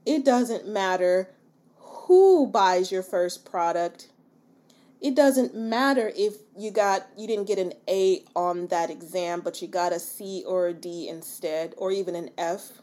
It 0.08 0.24
doesn't 0.24 0.66
matter 0.66 1.32
who 1.76 2.48
buys 2.48 2.94
your 2.94 3.04
first 3.04 3.44
product. 3.44 4.08
It 5.02 5.16
doesn't 5.16 5.54
matter 5.54 6.14
if 6.16 6.36
you 6.58 6.72
got 6.72 7.08
you 7.18 7.28
didn't 7.28 7.46
get 7.46 7.60
an 7.60 7.74
A 7.90 8.24
on 8.34 8.68
that 8.68 8.90
exam 8.90 9.42
but 9.42 9.62
you 9.62 9.68
got 9.68 9.92
a 9.92 10.00
C 10.00 10.46
or 10.48 10.68
a 10.70 10.74
D 10.74 11.10
instead 11.10 11.74
or 11.76 11.92
even 11.92 12.16
an 12.16 12.30
F 12.38 12.82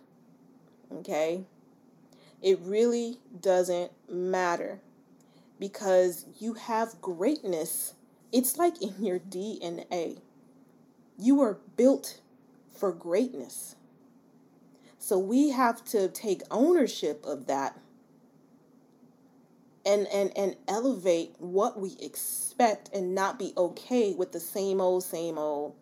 okay? 0.92 1.44
It 2.42 2.58
really 2.60 3.20
doesn't 3.40 3.90
matter 4.06 4.82
because 5.58 6.26
you 6.38 6.52
have 6.52 7.00
greatness. 7.00 7.94
It's 8.32 8.58
like 8.58 8.82
in 8.82 9.02
your 9.02 9.18
DNA 9.18 10.20
you 11.18 11.40
are 11.40 11.56
built 11.78 12.20
for 12.70 12.92
greatness 12.92 13.76
so 15.04 15.18
we 15.18 15.50
have 15.50 15.84
to 15.84 16.08
take 16.08 16.40
ownership 16.50 17.26
of 17.26 17.46
that 17.46 17.78
and 19.84 20.06
and 20.06 20.32
and 20.34 20.56
elevate 20.66 21.34
what 21.38 21.78
we 21.78 21.94
expect 22.00 22.88
and 22.94 23.14
not 23.14 23.38
be 23.38 23.52
okay 23.54 24.14
with 24.14 24.32
the 24.32 24.40
same 24.40 24.80
old 24.80 25.04
same 25.04 25.36
old. 25.36 25.74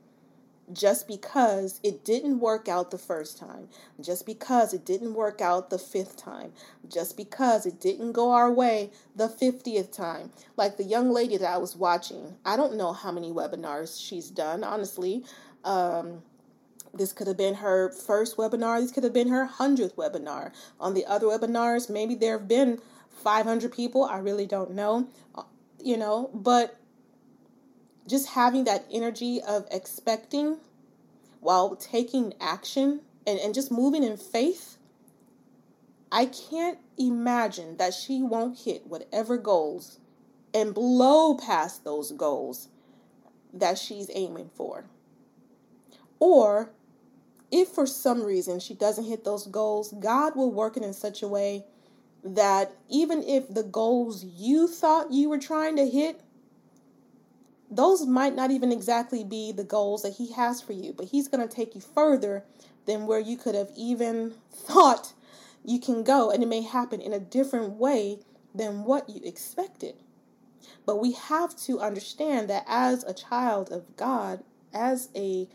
Just 0.73 1.07
because 1.07 1.79
it 1.85 2.05
didn't 2.05 2.41
work 2.41 2.67
out 2.67 2.91
the 2.91 2.99
first 2.99 3.39
time. 3.39 3.69
Just 4.01 4.27
because 4.27 4.75
it 4.75 4.85
didn't 4.85 5.15
work 5.15 5.41
out 5.41 5.71
the 5.71 5.79
fifth 5.79 6.17
time. 6.17 6.53
Just 6.89 7.17
because 7.17 7.65
it 7.65 7.81
didn't 7.81 8.13
go 8.13 8.33
our 8.33 8.51
way 8.51 8.91
the 9.15 9.29
50th 9.29 9.95
time. 9.95 10.31
Like 10.57 10.79
the 10.79 10.85
young 10.85 11.11
lady 11.13 11.37
that 11.37 11.49
i 11.49 11.59
was 11.59 11.77
watching 11.77 12.35
i 12.45 12.57
don't 12.57 12.75
know 12.75 12.93
how 12.93 13.13
many 13.13 13.31
webinars 13.31 14.05
she's 14.05 14.31
done 14.31 14.65
honestly. 14.65 15.25
Um, 15.65 16.23
this 16.95 17.13
could 17.13 17.27
have 17.27 17.37
been 17.37 17.55
her 17.55 17.91
first 17.91 18.37
webinar. 18.37 18.81
This 18.81 18.93
could 18.93 19.05
have 19.05 19.13
been 19.13 19.29
her 19.29 19.47
hundredth 19.47 19.97
webinar. 19.97 20.53
On 20.79 20.95
the 20.95 21.07
other 21.07 21.27
webinars, 21.27 21.89
maybe 21.89 22.15
there 22.15 22.39
have 22.39 22.49
been 22.49 22.81
500 23.23 23.73
people. 23.73 24.05
I 24.05 24.19
really 24.19 24.47
don't 24.47 24.73
know, 24.73 25.09
uh, 25.35 25.45
you 25.83 25.97
know, 25.97 26.31
but 26.35 26.77
just 28.07 28.31
having 28.31 28.65
that 28.65 28.85
energy 28.93 29.41
of 29.47 29.67
expecting 29.71 30.59
while 31.41 31.77
taking 31.77 32.35
action 32.41 33.01
and, 33.27 33.39
and 33.39 33.55
just 33.55 33.71
moving 33.71 34.03
in 34.03 34.17
faith, 34.17 34.77
I 36.11 36.27
can't 36.27 36.79
imagine 36.99 37.79
that 37.79 37.95
she 37.95 38.23
won't 38.23 38.61
hit 38.61 38.87
whatever 38.87 39.39
goals 39.39 39.99
and 40.53 40.75
blow 40.75 41.37
past 41.37 41.85
those 41.85 42.13
goals 42.13 42.69
that 43.53 43.79
she's 43.79 44.11
aiming 44.13 44.51
for. 44.55 44.85
Or 46.19 46.71
if 47.53 47.69
for 47.69 47.87
some 47.87 48.23
reason 48.23 48.59
she 48.59 48.75
doesn't 48.75 49.05
hit 49.05 49.25
those 49.25 49.47
goals, 49.47 49.95
God 50.01 50.35
will 50.35 50.51
work 50.51 50.77
it 50.77 50.83
in 50.83 50.95
such 50.95 51.23
a 51.23 51.29
way 51.29 51.65
that 52.25 52.73
even 52.89 53.23
if 53.23 53.53
the 53.53 53.63
goals 53.63 54.25
you 54.25 54.67
thought 54.67 55.13
you 55.13 55.29
were 55.29 55.39
trying 55.39 55.77
to 55.77 55.87
hit, 55.87 56.21
those 57.71 58.07
might 58.07 58.35
not 58.35 58.51
even 58.51 58.73
exactly 58.73 59.25
be 59.25 59.53
the 59.53 59.65
goals 59.65 60.03
that 60.03 60.15
he 60.15 60.33
has 60.33 60.61
for 60.61 60.73
you, 60.73 60.93
but 60.93 61.07
he's 61.07 61.29
going 61.29 61.47
to 61.47 61.55
take 61.55 61.75
you 61.75 61.81
further 61.81 62.45
than 62.87 63.07
where 63.07 63.21
you 63.21 63.37
could 63.37 63.55
have 63.55 63.71
even 63.77 64.35
thought 64.53 65.13
you 65.65 65.79
can 65.79 66.03
go. 66.03 66.31
And 66.31 66.43
it 66.43 66.49
may 66.49 66.63
happen 66.63 67.01
in 67.01 67.13
a 67.13 67.21
different 67.21 67.75
way 67.75 68.21
than 68.55 68.85
what 68.85 69.09
you 69.09 69.21
expected. 69.25 69.95
But 70.85 71.01
we 71.01 71.13
have 71.13 71.57
to 71.65 71.81
understand 71.81 72.49
that 72.51 72.65
as 72.67 73.05
a 73.05 73.15
child 73.15 73.71
of 73.71 73.97
God, 73.97 74.43
as 74.73 75.09
a 75.15 75.49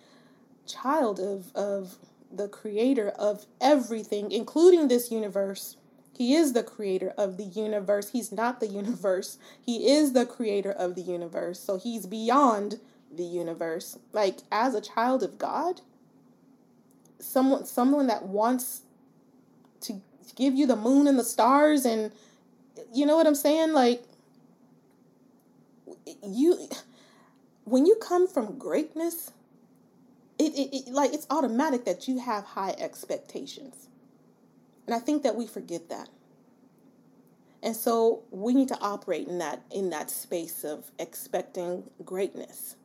child 0.68 1.20
of, 1.20 1.56
of 1.56 1.96
the 2.32 2.48
creator 2.48 3.10
of 3.10 3.46
everything, 3.62 4.32
including 4.32 4.88
this 4.88 5.12
universe, 5.12 5.78
he 6.18 6.34
is 6.34 6.54
the 6.54 6.64
creator 6.64 7.14
of 7.16 7.38
the 7.38 7.44
universe. 7.44 8.10
He's 8.10 8.32
not 8.32 8.60
the 8.60 8.68
universe. 8.68 9.38
He 9.64 9.88
is 9.92 10.14
the 10.14 10.26
creator 10.26 10.72
of 10.72 10.96
the 10.96 11.02
universe. 11.02 11.60
So 11.60 11.78
he's 11.78 12.08
beyond 12.08 12.80
the 13.16 13.24
universe. 13.24 14.00
Like 14.14 14.40
as 14.52 14.74
a 14.74 14.82
child 14.82 15.22
of 15.22 15.38
God, 15.38 15.82
someone 17.20 17.66
someone 17.66 18.08
that 18.08 18.24
wants 18.24 18.82
to 19.82 20.02
give 20.36 20.56
you 20.56 20.66
the 20.66 20.76
moon 20.76 21.06
and 21.06 21.20
the 21.20 21.24
stars 21.24 21.86
and 21.86 22.12
you 22.94 23.06
know 23.06 23.16
what 23.16 23.28
I'm 23.28 23.36
saying? 23.36 23.74
Like 23.74 24.04
you 26.24 26.68
when 27.64 27.86
you 27.86 27.96
come 27.96 28.28
from 28.28 28.58
greatness, 28.58 29.32
it, 30.40 30.54
it, 30.54 30.76
it 30.76 30.94
like 30.94 31.14
it's 31.14 31.28
automatic 31.30 31.86
that 31.86 32.08
you 32.08 32.20
have 32.20 32.44
high 32.44 32.76
expectations. 32.78 33.88
And 34.86 34.96
I 34.96 35.00
think 35.00 35.24
that 35.24 35.36
we 35.36 35.48
forget 35.48 35.90
that. 35.90 36.10
And 37.64 37.76
so 37.76 38.24
we 38.32 38.54
need 38.54 38.68
to 38.70 38.80
operate 38.80 39.28
in 39.28 39.40
that 39.40 39.64
in 39.72 39.90
that 39.90 40.10
space 40.10 40.64
of 40.64 40.92
expecting 41.00 41.90
greatness. 42.06 42.76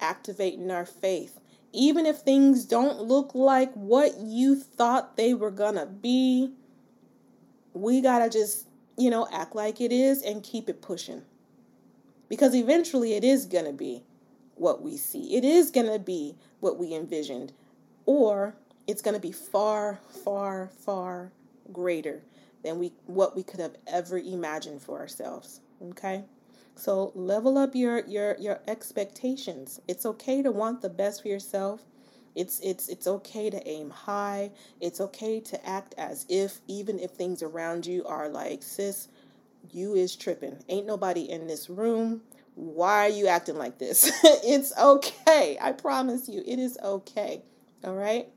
Activating 0.00 0.70
our 0.70 0.86
faith. 0.86 1.40
Even 1.72 2.06
if 2.06 2.18
things 2.18 2.64
don't 2.64 3.02
look 3.02 3.34
like 3.34 3.72
what 3.74 4.18
you 4.18 4.56
thought 4.56 5.16
they 5.16 5.34
were 5.34 5.50
to 5.74 5.86
be, 5.86 6.50
we 7.74 8.00
got 8.00 8.20
to 8.20 8.30
just, 8.30 8.66
you 8.96 9.10
know, 9.10 9.28
act 9.30 9.54
like 9.54 9.80
it 9.80 9.92
is 9.92 10.22
and 10.22 10.42
keep 10.42 10.70
it 10.70 10.80
pushing. 10.80 11.22
Because 12.30 12.54
eventually 12.54 13.12
it 13.12 13.24
is 13.24 13.44
to 13.66 13.72
be 13.72 14.05
what 14.56 14.82
we 14.82 14.96
see. 14.96 15.36
It 15.36 15.44
is 15.44 15.70
going 15.70 15.92
to 15.92 15.98
be 15.98 16.36
what 16.60 16.78
we 16.78 16.94
envisioned. 16.94 17.52
Or 18.04 18.56
it's 18.86 19.02
going 19.02 19.14
to 19.14 19.20
be 19.20 19.32
far, 19.32 20.00
far, 20.24 20.70
far 20.84 21.32
greater 21.72 22.22
than 22.62 22.78
we 22.78 22.92
what 23.06 23.36
we 23.36 23.42
could 23.42 23.60
have 23.60 23.76
ever 23.86 24.18
imagined 24.18 24.82
for 24.82 24.98
ourselves. 24.98 25.60
Okay? 25.90 26.24
So 26.74 27.12
level 27.14 27.58
up 27.58 27.74
your 27.74 28.04
your 28.06 28.36
your 28.38 28.60
expectations. 28.68 29.80
It's 29.88 30.06
okay 30.06 30.42
to 30.42 30.50
want 30.50 30.82
the 30.82 30.90
best 30.90 31.22
for 31.22 31.28
yourself. 31.28 31.82
It's 32.34 32.60
it's 32.60 32.88
it's 32.88 33.06
okay 33.06 33.48
to 33.50 33.66
aim 33.66 33.90
high. 33.90 34.50
It's 34.80 35.00
okay 35.00 35.40
to 35.40 35.66
act 35.66 35.94
as 35.96 36.26
if 36.28 36.60
even 36.68 36.98
if 36.98 37.12
things 37.12 37.42
around 37.42 37.86
you 37.86 38.04
are 38.04 38.28
like, 38.28 38.62
sis, 38.62 39.08
you 39.72 39.94
is 39.94 40.14
tripping. 40.14 40.58
Ain't 40.68 40.86
nobody 40.86 41.30
in 41.30 41.46
this 41.46 41.70
room. 41.70 42.20
Why 42.56 43.06
are 43.06 43.10
you 43.10 43.26
acting 43.26 43.56
like 43.56 43.78
this? 43.78 44.10
it's 44.24 44.76
okay. 44.78 45.58
I 45.60 45.72
promise 45.72 46.26
you, 46.26 46.42
it 46.46 46.58
is 46.58 46.78
okay. 46.82 47.42
All 47.84 47.94
right? 47.94 48.28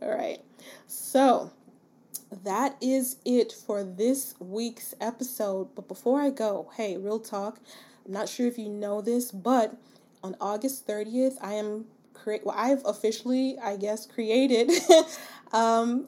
All 0.00 0.16
right. 0.16 0.38
So, 0.86 1.50
that 2.44 2.76
is 2.80 3.16
it 3.24 3.52
for 3.52 3.82
this 3.82 4.36
week's 4.38 4.94
episode. 5.00 5.74
But 5.74 5.88
before 5.88 6.20
I 6.20 6.30
go, 6.30 6.70
hey, 6.76 6.96
real 6.96 7.18
talk. 7.18 7.58
I'm 8.06 8.12
not 8.12 8.28
sure 8.28 8.46
if 8.46 8.58
you 8.58 8.68
know 8.68 9.00
this, 9.00 9.32
but 9.32 9.76
on 10.22 10.36
August 10.40 10.86
30th, 10.86 11.36
I 11.40 11.54
am 11.54 11.86
create. 12.12 12.46
Well, 12.46 12.54
I've 12.56 12.84
officially, 12.84 13.58
I 13.58 13.76
guess, 13.76 14.06
created 14.06 14.70
um, 15.52 16.06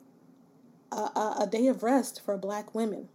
a, 0.92 0.96
a 1.40 1.48
day 1.50 1.66
of 1.66 1.82
rest 1.82 2.22
for 2.24 2.36
Black 2.36 2.76
women 2.76 3.08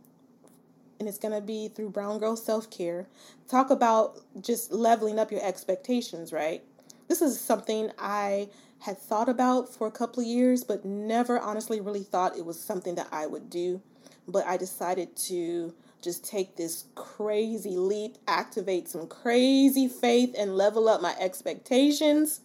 and 1.02 1.08
it's 1.08 1.18
going 1.18 1.34
to 1.34 1.42
be 1.42 1.68
through 1.68 1.90
Brown 1.90 2.20
Girl 2.20 2.36
Self 2.36 2.70
Care. 2.70 3.08
Talk 3.50 3.72
about 3.72 4.20
just 4.40 4.72
leveling 4.72 5.18
up 5.18 5.32
your 5.32 5.44
expectations, 5.44 6.32
right? 6.32 6.64
This 7.08 7.24
is 7.24 7.42
something 7.42 7.90
I 7.98 8.50
had 8.82 9.00
thought 9.00 9.28
about 9.28 9.68
for 9.74 9.88
a 9.88 9.92
couple 9.92 10.22
of 10.22 10.28
years, 10.28 10.64
but 10.64 10.86
never 10.86 11.40
honestly 11.40 11.82
really 11.82 12.04
thought 12.04 12.38
it 12.38 12.46
was 12.46 12.62
something 12.62 12.94
that 12.96 13.08
I 13.12 13.26
would 13.26 13.50
do. 13.50 13.82
But 14.28 14.46
I 14.46 14.58
decided 14.58 15.16
to 15.28 15.74
just 16.04 16.24
take 16.24 16.56
this 16.56 16.86
crazy 16.94 17.78
leap, 17.78 18.20
activate 18.28 18.88
some 18.88 19.08
crazy 19.08 19.88
faith, 19.88 20.36
and 20.38 20.56
level 20.56 20.88
up 20.88 21.02
my 21.02 21.16
expectations 21.20 22.42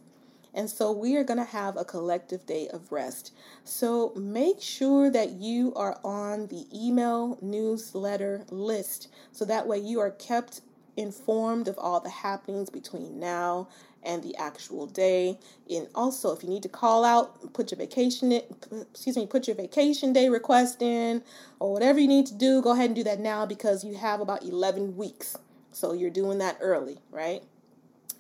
and 0.57 0.71
so 0.71 0.91
we 0.91 1.17
are 1.17 1.23
going 1.23 1.39
to 1.39 1.45
have 1.45 1.77
a 1.77 1.85
collective 1.85 2.47
day 2.47 2.67
of 2.69 2.91
rest. 2.91 3.33
So 3.63 4.15
make 4.17 4.61
sure 4.61 5.11
that 5.11 5.33
you 5.33 5.75
are 5.75 6.01
on 6.03 6.47
the 6.47 6.67
email 6.75 7.39
newsletter 7.43 8.45
list 8.51 9.09
so 9.33 9.45
that 9.45 9.67
way 9.67 9.79
you 9.79 10.01
are 10.01 10.11
kept 10.11 10.63
informed 10.97 11.69
of 11.69 11.79
all 11.79 12.01
the 12.01 12.09
happenings 12.09 12.71
between 12.71 13.21
now 13.21 13.69
and 14.03 14.23
the 14.23 14.35
actual 14.37 14.87
day. 14.87 15.39
And 15.69 15.89
also, 15.95 16.33
if 16.35 16.43
you 16.43 16.49
need 16.49 16.63
to 16.63 16.71
call 16.71 17.05
out, 17.05 17.53
put 17.53 17.71
your 17.71 17.79
vacation, 17.79 18.33
excuse 18.33 19.17
me, 19.17 19.27
put 19.27 19.47
your 19.47 19.57
vacation 19.57 20.15
day 20.15 20.31
request 20.31 20.81
in, 20.81 21.23
or 21.61 21.73
whatever 21.73 21.99
you 21.99 22.09
need 22.09 22.27
to 22.27 22.35
do, 22.35 22.63
go 22.63 22.71
ahead 22.71 22.87
and 22.87 22.97
do 22.97 23.05
that 23.05 23.21
now 23.21 23.45
because 23.45 23.85
you 23.85 23.95
have 23.97 24.21
about 24.21 24.43
11 24.43 24.97
weeks. 24.97 25.37
So 25.73 25.93
you're 25.93 26.09
doing 26.09 26.39
that 26.39 26.57
early, 26.63 26.99
right? 27.11 27.43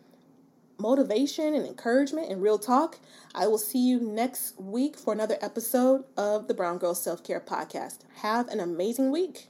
motivation 0.78 1.54
and 1.54 1.66
encouragement 1.66 2.32
and 2.32 2.42
real 2.42 2.60
talk. 2.60 3.00
I 3.34 3.48
will 3.48 3.58
see 3.58 3.80
you 3.80 4.00
next 4.00 4.60
week 4.60 4.98
for 4.98 5.14
another 5.14 5.38
episode 5.42 6.04
of 6.18 6.48
the 6.48 6.54
Brown 6.54 6.78
Girl 6.78 6.96
Self 6.96 7.24
Care 7.24 7.40
Podcast. 7.40 8.00
Have 8.16 8.48
an 8.50 8.60
amazing 8.60 9.12
week. 9.12 9.50